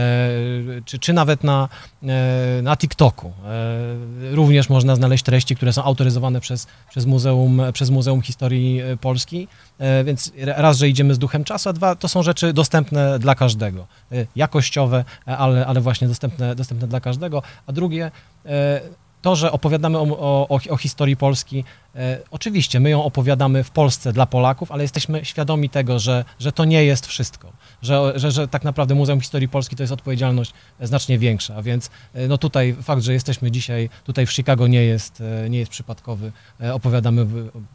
czy, 0.84 0.98
czy 0.98 1.12
nawet 1.12 1.44
na, 1.44 1.68
e, 2.02 2.62
na 2.62 2.76
TikToku. 2.76 3.32
E, 3.46 4.34
Również 4.34 4.68
można 4.68 4.96
znaleźć 4.96 5.24
treści, 5.24 5.56
które 5.56 5.72
są 5.72 5.82
autoryzowane 5.82 6.40
przez, 6.40 6.66
przez, 6.90 7.06
muzeum, 7.06 7.62
przez 7.72 7.90
Muzeum 7.90 8.22
Historii 8.22 8.80
e, 8.80 8.96
Polski, 8.96 9.48
E, 9.78 10.04
więc 10.04 10.32
raz, 10.36 10.78
że 10.78 10.88
idziemy 10.88 11.14
z 11.14 11.18
duchem 11.18 11.44
czasu, 11.44 11.68
a 11.68 11.72
dwa, 11.72 11.94
to 11.94 12.08
są 12.08 12.22
rzeczy 12.22 12.52
dostępne 12.52 13.18
dla 13.18 13.34
każdego, 13.34 13.86
E, 14.12 14.26
jakościowe, 14.36 15.04
e, 15.28 15.36
ale, 15.36 15.66
ale 15.66 15.80
właśnie 15.80 16.08
dostępne, 16.08 16.54
dostępne 16.54 16.88
dla 16.88 17.00
każdego, 17.00 17.42
a 17.66 17.72
drugie, 17.72 18.10
e, 18.46 18.80
to, 19.22 19.36
że 19.36 19.52
opowiadamy 19.52 19.98
o, 19.98 20.02
o, 20.48 20.60
o, 20.68 20.76
historii 20.76 21.16
Polski, 21.16 21.64
e, 21.94 22.18
oczywiście 22.30 22.80
my 22.80 22.90
ją 22.90 23.04
opowiadamy 23.04 23.64
w 23.64 23.70
Polsce 23.70 24.12
dla 24.12 24.26
Polaków, 24.26 24.72
ale 24.72 24.84
jesteśmy 24.84 25.24
świadomi 25.24 25.70
tego, 25.70 25.98
że, 25.98 26.24
że 26.38 26.52
to 26.52 26.64
nie 26.64 26.84
jest 26.84 27.06
wszystko, 27.06 27.52
że, 27.82 28.12
że, 28.14 28.30
że 28.30 28.48
tak 28.48 28.64
naprawdę 28.64 28.94
Muzeum 28.94 29.20
Historii 29.20 29.48
Polski 29.48 29.76
to 29.76 29.82
jest 29.82 29.92
odpowiedzialność 29.92 30.52
znacznie 30.80 31.18
większa, 31.18 31.62
więc 31.62 31.90
no 32.28 32.38
tutaj 32.38 32.76
fakt, 32.82 33.02
że 33.02 33.12
jesteśmy 33.12 33.50
dzisiaj 33.50 33.90
tutaj 34.04 34.26
w 34.26 34.32
Chicago 34.32 34.66
nie 34.66 34.84
jest, 34.84 35.22
nie 35.50 35.58
jest 35.58 35.70
przypadkowy. 35.70 36.32
Opowiadamy, 36.72 37.26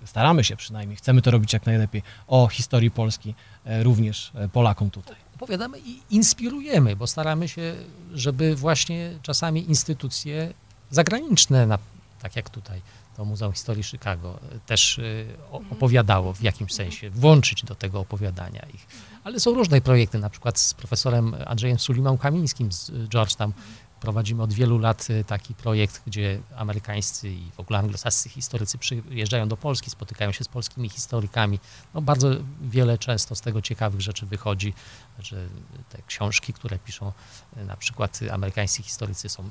staramy 0.05 0.43
się 0.43 0.55
przynajmniej, 0.55 0.97
chcemy 0.97 1.21
to 1.21 1.31
robić 1.31 1.53
jak 1.53 1.65
najlepiej. 1.65 2.03
O 2.27 2.47
historii 2.47 2.91
Polski 2.91 3.35
również 3.65 4.31
Polakom 4.53 4.89
tutaj. 4.89 5.25
Opowiadamy 5.36 5.80
i 5.80 6.00
inspirujemy, 6.10 6.96
bo 6.96 7.08
staramy 7.08 7.48
się, 7.48 7.75
żeby 8.13 8.56
właśnie 8.56 9.20
czasami 9.22 9.70
instytucje 9.70 10.54
zagraniczne, 10.92 11.68
na, 11.68 11.77
tak 12.22 12.36
jak 12.36 12.50
tutaj 12.50 12.82
to 13.18 13.25
Muzeum 13.25 13.54
Historii 13.54 13.84
Chicago, 13.84 14.39
też 14.65 14.98
y, 14.98 15.27
o- 15.51 15.62
opowiadało 15.70 16.34
w 16.34 16.42
jakimś 16.42 16.74
sensie, 16.74 17.10
włączyć 17.10 17.63
do 17.63 17.75
tego 17.75 18.00
opowiadania 18.00 18.65
ich. 18.74 18.88
Ale 19.24 19.39
są 19.39 19.54
różne 19.54 19.82
projekty, 19.82 20.20
na 20.20 20.30
przykład 20.30 20.60
z 20.60 20.74
profesorem 20.74 21.36
Andrzejem 21.46 21.80
Sulimą 21.80 22.18
Kamińskim 22.18 22.72
z 22.72 22.89
y, 22.89 23.08
Georgetown 23.10 23.51
prowadzimy 24.05 24.43
od 24.43 24.53
wielu 24.53 24.77
lat 24.77 25.07
y, 25.09 25.24
taki 25.24 25.55
projekt, 25.55 26.01
gdzie 26.07 26.39
amerykańscy 26.55 27.29
i 27.29 27.51
w 27.51 27.59
ogóle 27.59 27.79
anglosascy 27.79 28.29
historycy 28.29 28.77
przyjeżdżają 28.77 29.47
do 29.47 29.57
Polski, 29.57 29.89
spotykają 29.89 30.31
się 30.31 30.43
z 30.43 30.47
polskimi 30.47 30.89
historykami. 30.89 31.59
No, 31.93 32.01
bardzo 32.01 32.29
wiele 32.62 32.97
często 32.97 33.35
z 33.35 33.41
tego 33.41 33.62
ciekawych 33.62 34.01
rzeczy 34.01 34.25
wychodzi, 34.25 34.74
że 35.19 35.47
te 35.89 36.01
książki, 36.07 36.53
które 36.53 36.79
piszą 36.79 37.12
y, 37.57 37.65
na 37.65 37.77
przykład 37.77 38.19
amerykańscy 38.31 38.83
historycy 38.83 39.29
są 39.29 39.50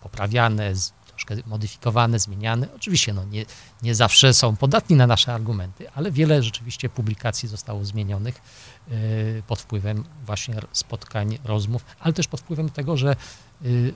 poprawiane, 0.00 0.74
troszkę 1.08 1.36
modyfikowane, 1.46 2.18
zmieniane. 2.18 2.68
Oczywiście 2.76 3.12
no, 3.12 3.24
nie, 3.24 3.44
nie 3.82 3.94
zawsze 3.94 4.34
są 4.34 4.56
podatni 4.56 4.96
na 4.96 5.06
nasze 5.06 5.34
argumenty, 5.34 5.90
ale 5.90 6.10
wiele 6.10 6.42
rzeczywiście 6.42 6.88
publikacji 6.88 7.48
zostało 7.48 7.84
zmienionych 7.84 8.42
y, 8.88 9.42
pod 9.46 9.60
wpływem 9.60 10.04
właśnie 10.26 10.54
spotkań, 10.72 11.38
rozmów, 11.44 11.84
ale 12.00 12.12
też 12.12 12.28
pod 12.28 12.40
wpływem 12.40 12.70
tego, 12.70 12.96
że 12.96 13.16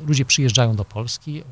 ludzie 0.07 0.25
przyjeżdżają 0.25 0.76
do 0.76 0.85
Polski, 0.85 1.42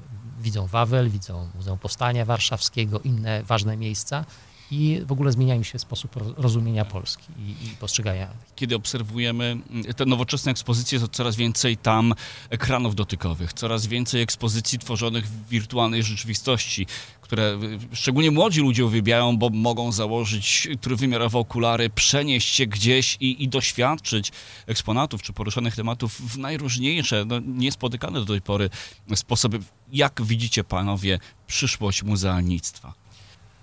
widzą 0.41 0.67
Wawel, 0.67 1.11
widzą 1.11 1.49
Muzeum 1.55 1.79
Powstania 1.79 2.25
Warszawskiego, 2.25 3.01
inne 3.01 3.43
ważne 3.43 3.77
miejsca 3.77 4.25
i 4.71 5.01
w 5.07 5.13
ogóle 5.13 5.33
zmienia 5.33 5.55
im 5.55 5.65
się 5.65 5.79
sposób 5.79 6.17
ro- 6.17 6.35
rozumienia 6.37 6.85
Polski 6.85 7.25
i, 7.39 7.67
i 7.67 7.71
postrzegania 7.81 8.29
kiedy 8.61 8.77
obserwujemy 8.77 9.45
mm, 9.45 9.95
te 9.95 10.07
nowoczesne 10.07 10.53
ekspozycje, 10.53 11.01
to 11.01 11.09
coraz 11.09 11.37
więcej 11.37 11.77
tam 11.77 12.15
ekranów 12.51 12.95
dotykowych, 12.95 13.53
coraz 13.53 13.87
więcej 13.87 14.23
ekspozycji 14.23 14.79
tworzonych 14.79 15.27
w 15.27 15.49
wirtualnej 15.49 16.03
rzeczywistości, 16.03 16.87
które 17.21 17.59
szczególnie 17.93 18.31
młodzi 18.31 18.61
ludzie 18.61 18.85
uwielbiają, 18.85 19.37
bo 19.37 19.51
mogą 19.51 19.93
założyć 19.93 20.69
trójwymiarowe 20.81 21.39
okulary, 21.39 21.91
przenieść 21.91 22.55
się 22.55 22.67
gdzieś 22.67 23.17
i, 23.21 23.45
i 23.45 23.49
doświadczyć 23.49 24.33
eksponatów 24.67 25.23
czy 25.23 25.33
poruszonych 25.33 25.77
tematów 25.77 26.21
w 26.21 26.39
najróżniejsze, 26.39 27.25
no, 27.25 27.39
niespotykane 27.47 28.21
do 28.21 28.27
tej 28.27 28.43
pory 28.43 28.71
sposoby. 29.15 29.59
Jak 29.93 30.23
widzicie 30.23 30.65
panowie 30.65 31.19
przyszłość 31.47 32.03
muzealnictwa? 32.03 32.95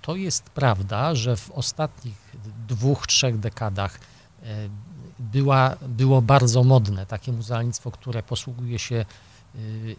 To 0.07 0.15
jest 0.15 0.43
prawda, 0.43 1.15
że 1.15 1.35
w 1.35 1.51
ostatnich 1.51 2.15
dwóch, 2.67 3.07
trzech 3.07 3.39
dekadach 3.39 3.99
e, 4.43 4.69
była, 5.19 5.75
było 5.81 6.21
bardzo 6.21 6.63
modne 6.63 7.05
takie 7.05 7.31
muzealnictwo, 7.31 7.91
które 7.91 8.23
posługuje 8.23 8.79
się 8.79 8.95
e, 8.95 9.05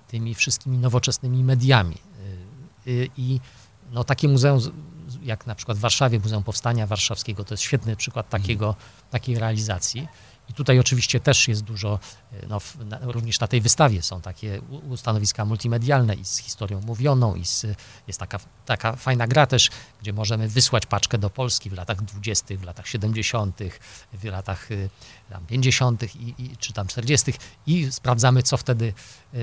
tymi 0.09 0.35
wszystkimi 0.35 0.79
nowoczesnymi 0.79 1.45
mediami. 1.45 1.95
E, 1.95 2.91
I 3.17 3.41
no, 3.91 4.05
takie 4.05 4.29
muzeum, 4.29 4.61
jak 5.23 5.47
na 5.47 5.55
przykład 5.55 5.79
w 5.79 5.81
Warszawie, 5.81 6.19
Muzeum 6.19 6.45
Powstania 6.45 6.87
Warszawskiego, 6.87 7.45
to 7.45 7.55
jest 7.55 7.63
świetny 7.63 7.97
przykład 7.97 8.29
takiego, 8.29 8.75
takiej 9.11 9.39
realizacji. 9.39 10.09
I 10.51 10.55
tutaj 10.55 10.79
oczywiście 10.79 11.21
też 11.21 11.49
jest 11.49 11.63
dużo, 11.63 11.99
no, 12.49 12.61
na, 12.85 12.99
również 13.03 13.41
na 13.41 13.49
tej 13.49 13.61
wystawie 13.61 14.03
są 14.03 14.21
takie 14.21 14.61
stanowiska 14.97 15.45
multimedialne 15.45 16.15
i 16.15 16.25
z 16.25 16.39
historią 16.39 16.81
mówioną, 16.81 17.35
i 17.35 17.47
z, 17.47 17.67
jest 18.07 18.21
taka, 18.21 18.39
taka 18.67 18.97
fajna 18.97 19.27
gra 19.27 19.47
też, 19.47 19.71
gdzie 20.01 20.13
możemy 20.13 20.49
wysłać 20.49 20.87
paczkę 20.87 21.19
do 21.19 21.31
Polski 21.31 21.71
w 21.71 21.73
latach 21.73 22.03
20., 22.03 22.57
w 22.57 22.63
latach 22.63 22.89
70., 22.89 23.59
w 24.13 24.25
latach 24.25 24.69
tam 25.31 25.47
50. 25.47 26.03
I, 26.17 26.35
i, 26.39 26.57
czy 26.57 26.73
tam 26.73 26.87
40. 26.87 27.33
i 27.67 27.93
sprawdzamy, 27.93 28.43
co 28.43 28.57
wtedy 28.57 28.95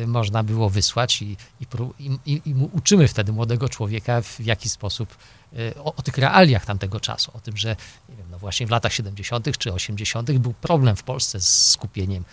można 0.07 0.43
było 0.43 0.69
wysłać 0.69 1.21
i, 1.21 1.37
i, 1.59 1.65
i, 2.25 2.41
i 2.45 2.53
uczymy 2.73 3.07
wtedy 3.07 3.31
młodego 3.31 3.69
człowieka, 3.69 4.21
w 4.21 4.39
jaki 4.39 4.69
sposób 4.69 5.15
o, 5.83 5.95
o, 5.95 6.01
tych 6.01 6.17
realiach 6.17 6.65
tamtego 6.65 6.99
czasu, 6.99 7.31
o 7.33 7.39
tym, 7.39 7.57
że 7.57 7.75
nie 8.09 8.15
wiem, 8.15 8.27
no 8.31 8.39
właśnie 8.39 8.67
w 8.67 8.69
latach 8.69 8.93
70. 8.93 9.57
czy 9.57 9.73
80. 9.73 10.31
był 10.31 10.53
problem 10.53 10.95
w 10.95 11.03
Polsce 11.03 11.39
z 11.39 11.69
skupieniem 11.71 12.25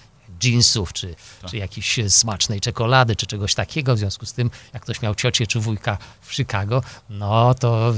jeansów, 0.42 0.92
czy, 0.92 1.14
tak. 1.42 1.50
czy 1.50 1.56
jakiejś 1.56 1.98
smacznej 2.08 2.60
czekolady, 2.60 3.16
czy 3.16 3.26
czegoś 3.26 3.54
takiego. 3.54 3.94
W 3.94 3.98
związku 3.98 4.26
z 4.26 4.32
tym, 4.32 4.50
jak 4.74 4.82
ktoś 4.82 5.02
miał 5.02 5.14
ciocię 5.14 5.46
czy 5.46 5.60
wujka 5.60 5.98
w 6.20 6.34
Chicago, 6.34 6.82
no 7.10 7.54
to, 7.54 7.94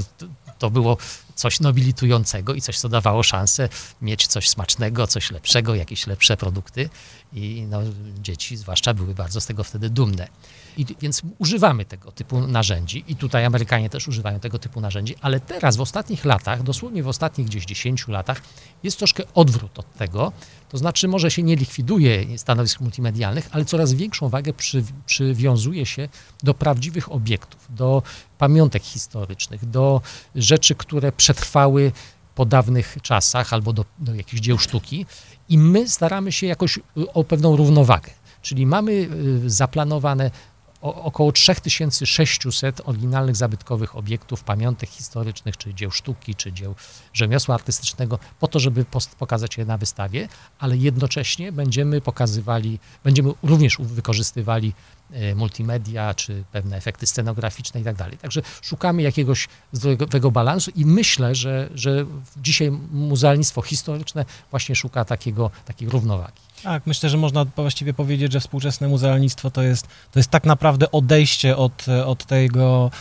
to 0.59 0.69
było 0.69 0.97
coś 1.35 1.59
nobilitującego 1.59 2.53
i 2.53 2.61
coś, 2.61 2.79
co 2.79 2.89
dawało 2.89 3.23
szansę 3.23 3.69
mieć 4.01 4.27
coś 4.27 4.49
smacznego, 4.49 5.07
coś 5.07 5.31
lepszego, 5.31 5.75
jakieś 5.75 6.07
lepsze 6.07 6.37
produkty. 6.37 6.89
I 7.33 7.67
no, 7.69 7.81
dzieci 8.21 8.57
zwłaszcza 8.57 8.93
były 8.93 9.15
bardzo 9.15 9.41
z 9.41 9.45
tego 9.45 9.63
wtedy 9.63 9.89
dumne. 9.89 10.27
I, 10.77 10.85
więc 11.01 11.21
używamy 11.37 11.85
tego 11.85 12.11
typu 12.11 12.47
narzędzi 12.47 13.03
i 13.07 13.15
tutaj 13.15 13.45
Amerykanie 13.45 13.89
też 13.89 14.07
używają 14.07 14.39
tego 14.39 14.59
typu 14.59 14.81
narzędzi, 14.81 15.15
ale 15.21 15.39
teraz 15.39 15.77
w 15.77 15.81
ostatnich 15.81 16.25
latach, 16.25 16.63
dosłownie 16.63 17.03
w 17.03 17.07
ostatnich 17.07 17.47
gdzieś 17.47 17.65
10 17.65 18.07
latach, 18.07 18.41
jest 18.83 18.97
troszkę 18.97 19.23
odwrót 19.33 19.79
od 19.79 19.93
tego. 19.93 20.31
To 20.69 20.77
znaczy, 20.77 21.07
może 21.07 21.31
się 21.31 21.43
nie 21.43 21.55
likwiduje 21.55 22.37
stanowisk 22.37 22.81
multimedialnych, 22.81 23.49
ale 23.51 23.65
coraz 23.65 23.93
większą 23.93 24.29
wagę 24.29 24.53
przy, 24.53 24.83
przywiązuje 25.05 25.85
się 25.85 26.09
do 26.43 26.53
prawdziwych 26.53 27.11
obiektów, 27.11 27.67
do 27.69 28.03
pamiątek 28.37 28.83
historycznych, 28.83 29.65
do 29.69 30.01
rzeczy, 30.35 30.75
które 30.75 31.11
przetrwały 31.11 31.91
po 32.35 32.45
dawnych 32.45 32.97
czasach 33.01 33.53
albo 33.53 33.73
do, 33.73 33.85
do 33.99 34.15
jakichś 34.15 34.41
dzieł 34.41 34.57
sztuki 34.57 35.05
i 35.49 35.57
my 35.57 35.89
staramy 35.89 36.31
się 36.31 36.47
jakoś 36.47 36.79
o 37.13 37.23
pewną 37.23 37.55
równowagę. 37.55 38.11
Czyli 38.41 38.65
mamy 38.65 38.91
y, 38.91 39.49
zaplanowane 39.49 40.31
około 40.93 41.31
3600 41.31 42.81
oryginalnych 42.85 43.35
zabytkowych 43.35 43.95
obiektów, 43.95 44.43
pamiątek 44.43 44.89
historycznych, 44.89 45.57
czy 45.57 45.73
dzieł 45.73 45.91
sztuki, 45.91 46.35
czy 46.35 46.53
dzieł 46.53 46.75
rzemiosła 47.13 47.55
artystycznego, 47.55 48.19
po 48.39 48.47
to, 48.47 48.59
żeby 48.59 48.85
pokazać 49.19 49.57
je 49.57 49.65
na 49.65 49.77
wystawie, 49.77 50.27
ale 50.59 50.77
jednocześnie 50.77 51.51
będziemy 51.51 52.01
pokazywali, 52.01 52.79
będziemy 53.03 53.31
również 53.43 53.77
wykorzystywali 53.79 54.73
e, 55.11 55.35
multimedia, 55.35 56.13
czy 56.13 56.43
pewne 56.51 56.77
efekty 56.77 57.07
scenograficzne 57.07 57.81
i 57.81 57.83
tak 57.83 57.95
dalej. 57.95 58.17
Także 58.17 58.41
szukamy 58.61 59.01
jakiegoś 59.01 59.47
zdrowego 59.71 60.31
balansu 60.31 60.71
i 60.75 60.85
myślę, 60.85 61.35
że, 61.35 61.69
że 61.75 62.05
dzisiaj 62.37 62.71
muzealnictwo 62.91 63.61
historyczne 63.61 64.25
właśnie 64.51 64.75
szuka 64.75 65.05
takiego, 65.05 65.51
takiej 65.65 65.89
równowagi. 65.89 66.41
Tak, 66.65 66.87
myślę, 66.87 67.09
że 67.09 67.17
można 67.17 67.45
właściwie 67.45 67.93
powiedzieć, 67.93 68.33
że 68.33 68.39
współczesne 68.39 68.87
muzealnictwo 68.87 69.51
to 69.51 69.63
jest, 69.63 69.87
to 70.11 70.19
jest 70.19 70.29
tak 70.29 70.45
naprawdę 70.45 70.91
odejście 70.91 71.57
od, 71.57 71.85
od 72.05 72.25
tego 72.25 72.91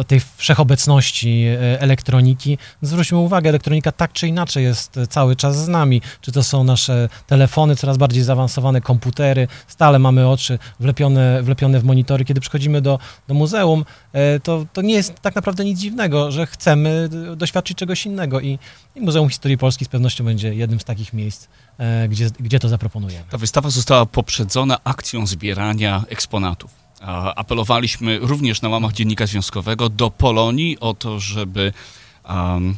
od 0.00 0.06
tej 0.06 0.20
wszechobecności 0.36 1.44
e, 1.46 1.80
elektroniki. 1.80 2.58
Zwróćmy 2.82 3.18
uwagę, 3.18 3.48
elektronika 3.48 3.92
tak 3.92 4.12
czy 4.12 4.28
inaczej 4.28 4.64
jest 4.64 5.00
cały 5.10 5.36
czas 5.36 5.64
z 5.64 5.68
nami. 5.68 6.02
Czy 6.20 6.32
to 6.32 6.42
są 6.42 6.64
nasze 6.64 7.08
telefony, 7.26 7.76
coraz 7.76 7.96
bardziej 7.96 8.22
zaawansowane 8.22 8.80
komputery, 8.80 9.48
stale 9.68 9.98
mamy 9.98 10.28
oczy 10.28 10.58
wlepione, 10.80 11.42
wlepione 11.42 11.80
w 11.80 11.84
monitory. 11.84 12.24
Kiedy 12.24 12.40
przychodzimy 12.40 12.80
do, 12.80 12.98
do 13.28 13.34
muzeum, 13.34 13.84
e, 14.12 14.40
to, 14.40 14.66
to 14.72 14.82
nie 14.82 14.94
jest 14.94 15.14
tak 15.20 15.34
naprawdę 15.34 15.64
nic 15.64 15.78
dziwnego, 15.78 16.30
że 16.30 16.46
chcemy 16.46 17.08
doświadczyć 17.36 17.78
czegoś 17.78 18.06
innego 18.06 18.40
i, 18.40 18.58
i 18.96 19.00
Muzeum 19.00 19.28
Historii 19.28 19.58
Polski 19.58 19.84
z 19.84 19.88
pewnością 19.88 20.24
będzie 20.24 20.54
jednym 20.54 20.80
z 20.80 20.84
takich 20.84 21.12
miejsc, 21.12 21.48
E, 21.78 22.08
gdzie, 22.08 22.30
gdzie 22.40 22.58
to 22.58 22.68
zaproponujemy. 22.68 23.24
Ta 23.30 23.38
wystawa 23.38 23.70
została 23.70 24.06
poprzedzona 24.06 24.78
akcją 24.84 25.26
zbierania 25.26 26.04
eksponatów. 26.08 26.81
Apelowaliśmy 27.36 28.18
również 28.18 28.62
na 28.62 28.68
łamach 28.68 28.92
Dziennika 28.92 29.26
Związkowego 29.26 29.88
do 29.88 30.10
Polonii 30.10 30.80
o 30.80 30.94
to, 30.94 31.20
żeby 31.20 31.72
um, 32.28 32.76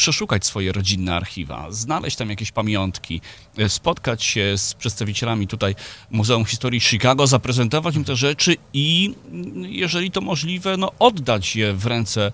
przeszukać 0.00 0.46
swoje 0.46 0.72
rodzinne 0.72 1.16
archiwa, 1.16 1.66
znaleźć 1.70 2.16
tam 2.16 2.30
jakieś 2.30 2.52
pamiątki, 2.52 3.20
e, 3.58 3.68
spotkać 3.68 4.22
się 4.22 4.58
z 4.58 4.74
przedstawicielami 4.74 5.46
tutaj 5.46 5.74
Muzeum 6.10 6.44
Historii 6.44 6.80
Chicago, 6.80 7.26
zaprezentować 7.26 7.96
im 7.96 8.04
te 8.04 8.16
rzeczy 8.16 8.56
i, 8.72 9.14
jeżeli 9.62 10.10
to 10.10 10.20
możliwe, 10.20 10.76
no, 10.76 10.92
oddać 10.98 11.56
je 11.56 11.72
w 11.72 11.86
ręce 11.86 12.32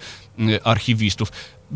archiwistów. 0.64 1.32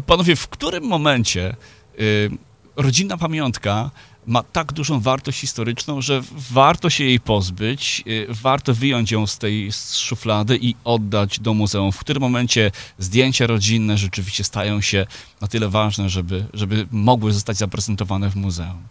Panowie, 0.06 0.36
w 0.36 0.48
którym 0.48 0.84
momencie 0.84 1.56
y, 2.00 2.30
rodzinna 2.76 3.16
pamiątka 3.16 3.90
ma 4.26 4.42
tak 4.42 4.72
dużą 4.72 5.00
wartość 5.00 5.40
historyczną, 5.40 6.02
że 6.02 6.22
warto 6.50 6.90
się 6.90 7.04
jej 7.04 7.20
pozbyć, 7.20 8.04
y, 8.06 8.26
warto 8.28 8.74
wyjąć 8.74 9.12
ją 9.12 9.26
z 9.26 9.38
tej 9.38 9.70
szuflady 9.94 10.58
i 10.60 10.74
oddać 10.84 11.40
do 11.40 11.54
muzeum. 11.54 11.92
W 11.92 11.98
którym 11.98 12.20
momencie 12.20 12.70
zdjęcia 12.98 13.46
rodzinne 13.46 13.98
rzeczywiście 13.98 14.44
stają 14.44 14.80
się 14.80 15.06
na 15.40 15.48
tyle 15.48 15.68
ważne, 15.68 16.08
żeby, 16.08 16.46
żeby 16.54 16.86
mogły 16.90 17.32
zostać 17.32 17.56
zaprezentowane 17.56 18.30
w 18.30 18.36
muzeum. 18.36 18.82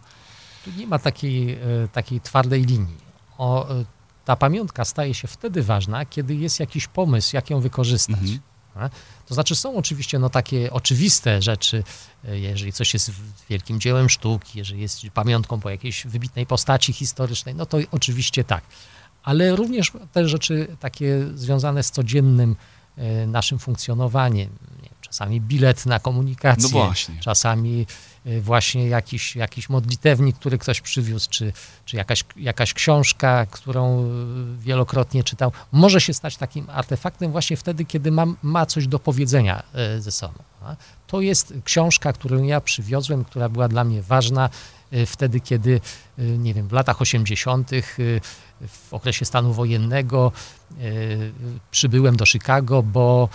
Tu 0.64 0.70
nie 0.76 0.86
ma 0.86 0.98
takiej, 0.98 1.52
e, 1.52 1.58
takiej 1.92 2.20
twardej 2.20 2.64
linii. 2.64 2.96
O, 3.38 3.70
e, 3.70 3.84
ta 4.24 4.36
pamiątka 4.36 4.84
staje 4.84 5.14
się 5.14 5.28
wtedy 5.28 5.62
ważna, 5.62 6.04
kiedy 6.04 6.34
jest 6.34 6.60
jakiś 6.60 6.86
pomysł, 6.86 7.36
jak 7.36 7.50
ją 7.50 7.60
wykorzystać. 7.60 8.20
Mhm. 8.20 8.40
To 9.26 9.34
znaczy 9.34 9.56
są 9.56 9.76
oczywiście 9.76 10.18
no, 10.18 10.30
takie 10.30 10.72
oczywiste 10.72 11.42
rzeczy, 11.42 11.84
e, 12.24 12.38
jeżeli 12.38 12.72
coś 12.72 12.94
jest 12.94 13.10
wielkim 13.50 13.80
dziełem 13.80 14.08
sztuki, 14.08 14.58
jeżeli 14.58 14.80
jest 14.80 15.02
pamiątką 15.14 15.60
po 15.60 15.70
jakiejś 15.70 16.06
wybitnej 16.06 16.46
postaci 16.46 16.92
historycznej, 16.92 17.54
no 17.54 17.66
to 17.66 17.78
oczywiście 17.90 18.44
tak. 18.44 18.64
Ale 19.22 19.56
również 19.56 19.92
te 20.12 20.28
rzeczy 20.28 20.76
takie 20.80 21.26
związane 21.34 21.82
z 21.82 21.90
codziennym 21.90 22.56
e, 22.96 23.26
naszym 23.26 23.58
funkcjonowaniem, 23.58 24.50
czasami 25.10 25.40
bilet 25.40 25.86
na 25.86 25.98
komunikację, 25.98 26.70
no 26.74 26.92
czasami 27.20 27.86
Y, 28.26 28.40
właśnie 28.40 28.88
jakiś, 28.88 29.36
jakiś 29.36 29.68
modlitewnik, 29.68 30.36
który 30.36 30.58
ktoś 30.58 30.80
przywiózł, 30.80 31.30
czy, 31.30 31.52
czy 31.84 31.96
jakaś, 31.96 32.24
jakaś 32.36 32.74
książka, 32.74 33.46
którą 33.46 34.04
y, 34.04 34.06
wielokrotnie 34.58 35.24
czytał, 35.24 35.52
może 35.72 36.00
się 36.00 36.14
stać 36.14 36.36
takim 36.36 36.70
artefaktem 36.70 37.32
właśnie 37.32 37.56
wtedy, 37.56 37.84
kiedy 37.84 38.10
ma, 38.10 38.26
ma 38.42 38.66
coś 38.66 38.86
do 38.86 38.98
powiedzenia 38.98 39.62
y, 39.96 40.00
ze 40.00 40.12
sobą. 40.12 40.34
To 41.06 41.20
jest 41.20 41.54
książka, 41.64 42.12
którą 42.12 42.42
ja 42.42 42.60
przywiozłem, 42.60 43.24
która 43.24 43.48
była 43.48 43.68
dla 43.68 43.84
mnie 43.84 44.02
ważna 44.02 44.50
wtedy, 45.06 45.40
kiedy, 45.40 45.80
nie 46.18 46.54
wiem, 46.54 46.68
w 46.68 46.72
latach 46.72 47.00
80., 47.00 47.70
w 48.68 48.94
okresie 48.94 49.24
stanu 49.24 49.52
wojennego 49.52 50.32
przybyłem 51.70 52.16
do 52.16 52.26
Chicago, 52.26 52.82
bo 52.82 53.28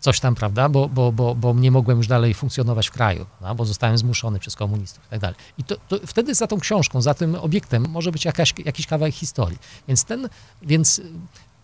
coś 0.00 0.20
tam, 0.20 0.34
prawda, 0.34 0.68
bo, 0.68 0.88
bo, 0.88 1.12
bo, 1.12 1.34
bo 1.34 1.54
nie 1.54 1.70
mogłem 1.70 1.98
już 1.98 2.06
dalej 2.06 2.34
funkcjonować 2.34 2.88
w 2.88 2.90
kraju, 2.90 3.26
bo 3.56 3.64
zostałem 3.64 3.98
zmuszony 3.98 4.38
przez 4.38 4.56
komunistów 4.56 5.04
i 5.06 5.08
tak 5.08 5.20
dalej. 5.20 5.36
I 5.58 5.64
to, 5.64 5.76
to, 5.88 5.98
wtedy 6.06 6.34
za 6.34 6.46
tą 6.46 6.60
książką, 6.60 7.02
za 7.02 7.14
tym 7.14 7.34
obiektem 7.34 7.86
może 7.88 8.12
być 8.12 8.24
jakaś, 8.24 8.54
jakiś 8.64 8.86
kawałek 8.86 9.14
historii. 9.14 9.58
Więc 9.88 10.04
ten, 10.04 10.28
więc 10.62 11.00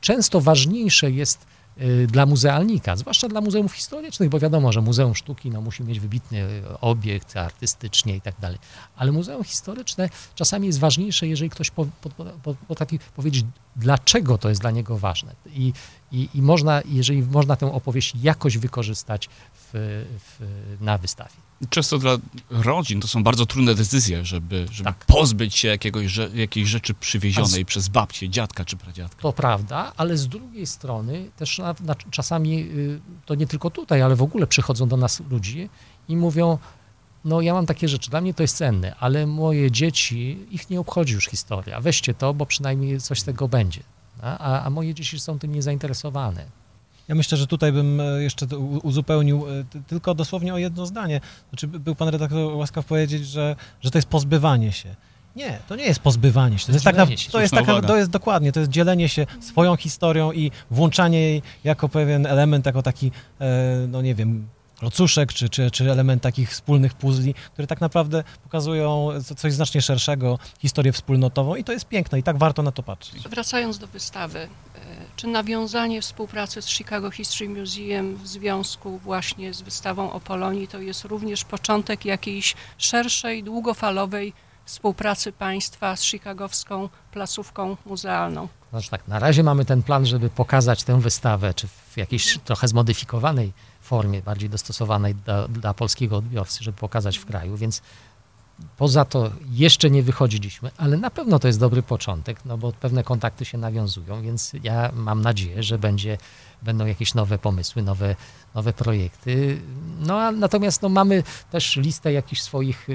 często 0.00 0.40
ważniejsze 0.40 1.10
jest 1.10 1.46
y, 1.80 2.06
dla 2.06 2.26
muzealnika, 2.26 2.96
zwłaszcza 2.96 3.28
dla 3.28 3.40
muzeumów 3.40 3.72
historycznych, 3.72 4.28
bo 4.28 4.38
wiadomo, 4.38 4.72
że 4.72 4.80
Muzeum 4.80 5.14
Sztuki 5.14 5.50
no, 5.50 5.60
musi 5.60 5.84
mieć 5.84 6.00
wybitny 6.00 6.62
obiekt 6.80 7.36
artystycznie 7.36 8.16
i 8.16 8.20
tak 8.20 8.34
dalej. 8.40 8.58
Ale 8.96 9.12
muzeum 9.12 9.44
historyczne 9.44 10.08
czasami 10.34 10.66
jest 10.66 10.78
ważniejsze, 10.78 11.26
jeżeli 11.26 11.50
ktoś 11.50 11.70
po, 11.70 11.86
po, 12.00 12.10
po, 12.42 12.54
potrafi 12.54 12.98
powiedzieć, 13.16 13.44
dlaczego 13.78 14.38
to 14.38 14.48
jest 14.48 14.60
dla 14.60 14.70
niego 14.70 14.98
ważne. 14.98 15.34
I, 15.46 15.72
i, 16.12 16.28
i 16.34 16.42
można, 16.42 16.82
jeżeli 16.84 17.22
można 17.22 17.56
tę 17.56 17.72
opowieść 17.72 18.12
jakoś 18.22 18.58
wykorzystać 18.58 19.28
w, 19.54 19.70
w, 20.18 20.46
na 20.80 20.98
wystawie. 20.98 21.34
Często 21.70 21.98
dla 21.98 22.16
rodzin 22.50 23.00
to 23.00 23.08
są 23.08 23.22
bardzo 23.22 23.46
trudne 23.46 23.74
decyzje, 23.74 24.24
żeby, 24.24 24.66
żeby 24.70 24.84
tak. 24.84 25.04
pozbyć 25.06 25.56
się 25.56 25.68
jakiegoś, 25.68 26.16
jakiejś 26.34 26.68
rzeczy 26.68 26.94
przywiezionej 26.94 27.64
z... 27.64 27.66
przez 27.66 27.88
babcię, 27.88 28.28
dziadka 28.28 28.64
czy 28.64 28.76
pradziadka. 28.76 29.22
To 29.22 29.32
prawda, 29.32 29.92
ale 29.96 30.16
z 30.16 30.28
drugiej 30.28 30.66
strony 30.66 31.30
też 31.36 31.58
na, 31.58 31.74
na, 31.80 31.94
czasami, 31.94 32.60
y, 32.60 33.00
to 33.26 33.34
nie 33.34 33.46
tylko 33.46 33.70
tutaj, 33.70 34.02
ale 34.02 34.16
w 34.16 34.22
ogóle 34.22 34.46
przychodzą 34.46 34.88
do 34.88 34.96
nas 34.96 35.22
ludzie 35.30 35.68
i 36.08 36.16
mówią, 36.16 36.58
no 37.24 37.40
ja 37.40 37.54
mam 37.54 37.66
takie 37.66 37.88
rzeczy, 37.88 38.10
dla 38.10 38.20
mnie 38.20 38.34
to 38.34 38.42
jest 38.42 38.56
cenne, 38.56 38.94
ale 39.00 39.26
moje 39.26 39.70
dzieci, 39.70 40.38
ich 40.50 40.70
nie 40.70 40.80
obchodzi 40.80 41.14
już 41.14 41.26
historia. 41.26 41.80
Weźcie 41.80 42.14
to, 42.14 42.34
bo 42.34 42.46
przynajmniej 42.46 43.00
coś 43.00 43.20
z 43.20 43.24
tego 43.24 43.48
będzie. 43.48 43.80
A, 44.22 44.62
a 44.62 44.70
moje 44.70 44.94
dzieci 44.94 45.20
są 45.20 45.38
tym 45.38 45.54
niezainteresowane. 45.54 46.44
Ja 47.08 47.14
myślę, 47.14 47.38
że 47.38 47.46
tutaj 47.46 47.72
bym 47.72 48.00
e, 48.00 48.22
jeszcze 48.22 48.46
uzupełnił 48.82 49.46
e, 49.48 49.64
ty- 49.64 49.82
tylko 49.82 50.14
dosłownie 50.14 50.54
o 50.54 50.58
jedno 50.58 50.86
zdanie. 50.86 51.20
Znaczy, 51.50 51.68
by- 51.68 51.80
był 51.80 51.94
pan 51.94 52.08
redaktor 52.08 52.54
łaskaw 52.54 52.84
powiedzieć, 52.86 53.26
że, 53.26 53.56
że 53.80 53.90
to 53.90 53.98
jest 53.98 54.08
pozbywanie 54.08 54.72
się. 54.72 54.94
Nie, 55.36 55.58
to 55.68 55.76
nie 55.76 55.84
jest 55.84 56.00
pozbywanie 56.00 56.58
się. 56.58 56.66
To 56.66 56.72
jest, 56.72 56.84
tak, 56.84 57.18
się. 57.18 57.30
to 57.30 57.40
jest 57.40 57.54
taka, 57.54 57.80
to 57.82 57.96
jest 57.96 58.10
dokładnie, 58.10 58.52
to 58.52 58.60
jest 58.60 58.72
dzielenie 58.72 59.08
się 59.08 59.26
swoją 59.40 59.76
historią 59.76 60.32
i 60.32 60.50
włączanie 60.70 61.20
jej 61.20 61.42
jako 61.64 61.88
pewien 61.88 62.26
element, 62.26 62.66
jako 62.66 62.82
taki, 62.82 63.10
e, 63.40 63.86
no 63.88 64.02
nie 64.02 64.14
wiem, 64.14 64.48
klocuszek, 64.78 65.32
czy, 65.32 65.48
czy, 65.48 65.70
czy 65.70 65.90
element 65.92 66.22
takich 66.22 66.50
wspólnych 66.50 66.94
puzli, 66.94 67.34
które 67.52 67.66
tak 67.66 67.80
naprawdę 67.80 68.24
pokazują 68.42 69.08
co- 69.26 69.34
coś 69.34 69.52
znacznie 69.52 69.82
szerszego, 69.82 70.38
historię 70.58 70.92
wspólnotową 70.92 71.54
i 71.54 71.64
to 71.64 71.72
jest 71.72 71.84
piękne 71.88 72.18
i 72.18 72.22
tak 72.22 72.38
warto 72.38 72.62
na 72.62 72.72
to 72.72 72.82
patrzeć. 72.82 73.28
Wracając 73.28 73.78
do 73.78 73.86
wystawy, 73.86 74.38
e, 74.38 74.48
czy 75.16 75.26
nawiązanie 75.26 76.02
współpracy 76.02 76.62
z 76.62 76.68
Chicago 76.68 77.10
History 77.10 77.50
Museum 77.50 78.14
w 78.16 78.28
związku 78.28 78.98
właśnie 78.98 79.54
z 79.54 79.62
wystawą 79.62 80.12
o 80.12 80.20
Polonii 80.20 80.68
to 80.68 80.80
jest 80.80 81.04
również 81.04 81.44
początek 81.44 82.04
jakiejś 82.04 82.54
szerszej, 82.78 83.42
długofalowej 83.42 84.32
współpracy 84.64 85.32
państwa 85.32 85.96
z 85.96 86.02
chicagowską 86.02 86.88
placówką 87.12 87.76
muzealną? 87.86 88.48
Znaczy 88.70 88.90
tak, 88.90 89.08
na 89.08 89.18
razie 89.18 89.42
mamy 89.42 89.64
ten 89.64 89.82
plan, 89.82 90.06
żeby 90.06 90.30
pokazać 90.30 90.84
tę 90.84 91.00
wystawę, 91.00 91.54
czy 91.54 91.68
w 91.68 91.96
jakiejś 91.96 92.38
trochę 92.44 92.68
zmodyfikowanej 92.68 93.52
formie, 93.88 94.22
bardziej 94.22 94.50
dostosowanej 94.50 95.14
dla, 95.14 95.48
dla 95.48 95.74
polskiego 95.74 96.16
odbiorcy, 96.16 96.64
żeby 96.64 96.78
pokazać 96.78 97.18
w 97.18 97.26
kraju, 97.26 97.56
więc 97.56 97.82
poza 98.76 99.04
to 99.04 99.30
jeszcze 99.50 99.90
nie 99.90 100.02
wychodziliśmy, 100.02 100.70
ale 100.76 100.96
na 100.96 101.10
pewno 101.10 101.38
to 101.38 101.46
jest 101.46 101.60
dobry 101.60 101.82
początek, 101.82 102.44
no 102.44 102.58
bo 102.58 102.72
pewne 102.72 103.04
kontakty 103.04 103.44
się 103.44 103.58
nawiązują, 103.58 104.22
więc 104.22 104.52
ja 104.62 104.90
mam 104.94 105.22
nadzieję, 105.22 105.62
że 105.62 105.78
będzie, 105.78 106.18
będą 106.62 106.86
jakieś 106.86 107.14
nowe 107.14 107.38
pomysły, 107.38 107.82
nowe, 107.82 108.16
nowe 108.54 108.72
projekty. 108.72 109.60
No 109.98 110.20
a 110.20 110.32
natomiast 110.32 110.82
no, 110.82 110.88
mamy 110.88 111.22
też 111.50 111.76
listę 111.76 112.12
jakichś 112.12 112.42
swoich 112.42 112.88
y, 112.88 112.92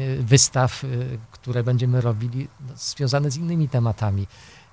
y, 0.00 0.22
wystaw, 0.22 0.84
y, 0.84 1.18
które 1.30 1.64
będziemy 1.64 2.00
robili 2.00 2.48
no, 2.60 2.72
związane 2.76 3.30
z 3.30 3.36
innymi 3.36 3.68
tematami. 3.68 4.26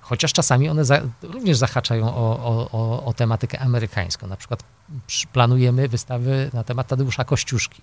Chociaż 0.08 0.32
czasami 0.32 0.68
one 0.68 0.84
za, 0.84 1.00
również 1.22 1.56
zahaczają 1.56 2.14
o, 2.14 2.38
o, 2.44 2.68
o, 2.72 3.04
o 3.04 3.12
tematykę 3.12 3.58
amerykańską. 3.60 4.26
Na 4.26 4.36
przykład 4.36 4.62
przy- 5.06 5.26
planujemy 5.26 5.88
wystawy 5.88 6.50
na 6.52 6.64
temat 6.64 6.86
Tadeusza 6.88 7.24
Kościuszki 7.24 7.82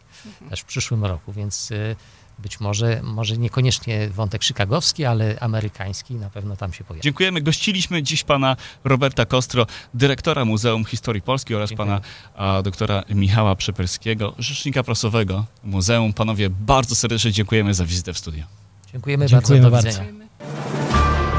też 0.50 0.60
w 0.60 0.66
przyszłym 0.66 1.06
roku, 1.06 1.34
więc 1.34 1.72
y, 1.72 1.96
być 2.40 2.60
może, 2.60 3.00
może 3.04 3.38
niekoniecznie 3.38 4.10
wątek 4.10 4.44
chicagowski, 4.44 5.06
ale 5.06 5.40
amerykański 5.40 6.16
na 6.16 6.30
pewno 6.30 6.56
tam 6.58 6.74
się 6.74 6.84
pojawi. 6.84 7.04
Dziękujemy. 7.04 7.42
Gościliśmy 7.42 8.04
dziś 8.04 8.24
pana 8.24 8.56
Roberta 8.84 9.26
Kostro, 9.26 9.66
dyrektora 9.94 10.46
Muzeum 10.46 10.86
Historii 10.86 11.22
Polski 11.22 11.56
oraz 11.56 11.70
Dziękuję. 11.70 11.88
pana 11.88 12.02
a, 12.36 12.62
doktora 12.62 13.04
Michała 13.10 13.56
Przeperskiego, 13.56 14.34
rzecznika 14.40 14.84
prasowego 14.84 15.46
Muzeum. 15.64 16.14
Panowie, 16.14 16.50
bardzo 16.50 16.96
serdecznie 16.96 17.32
dziękujemy 17.32 17.74
za 17.74 17.86
wizytę 17.86 18.14
w 18.14 18.18
studiu. 18.18 18.44
Dziękujemy, 18.94 19.26
Dziękujemy 19.28 19.70
bardzo. 19.72 19.84
Do 19.84 19.90
bardzo. 19.92 20.02
widzenia. 20.04 20.24
Dziękujemy. 20.40 20.83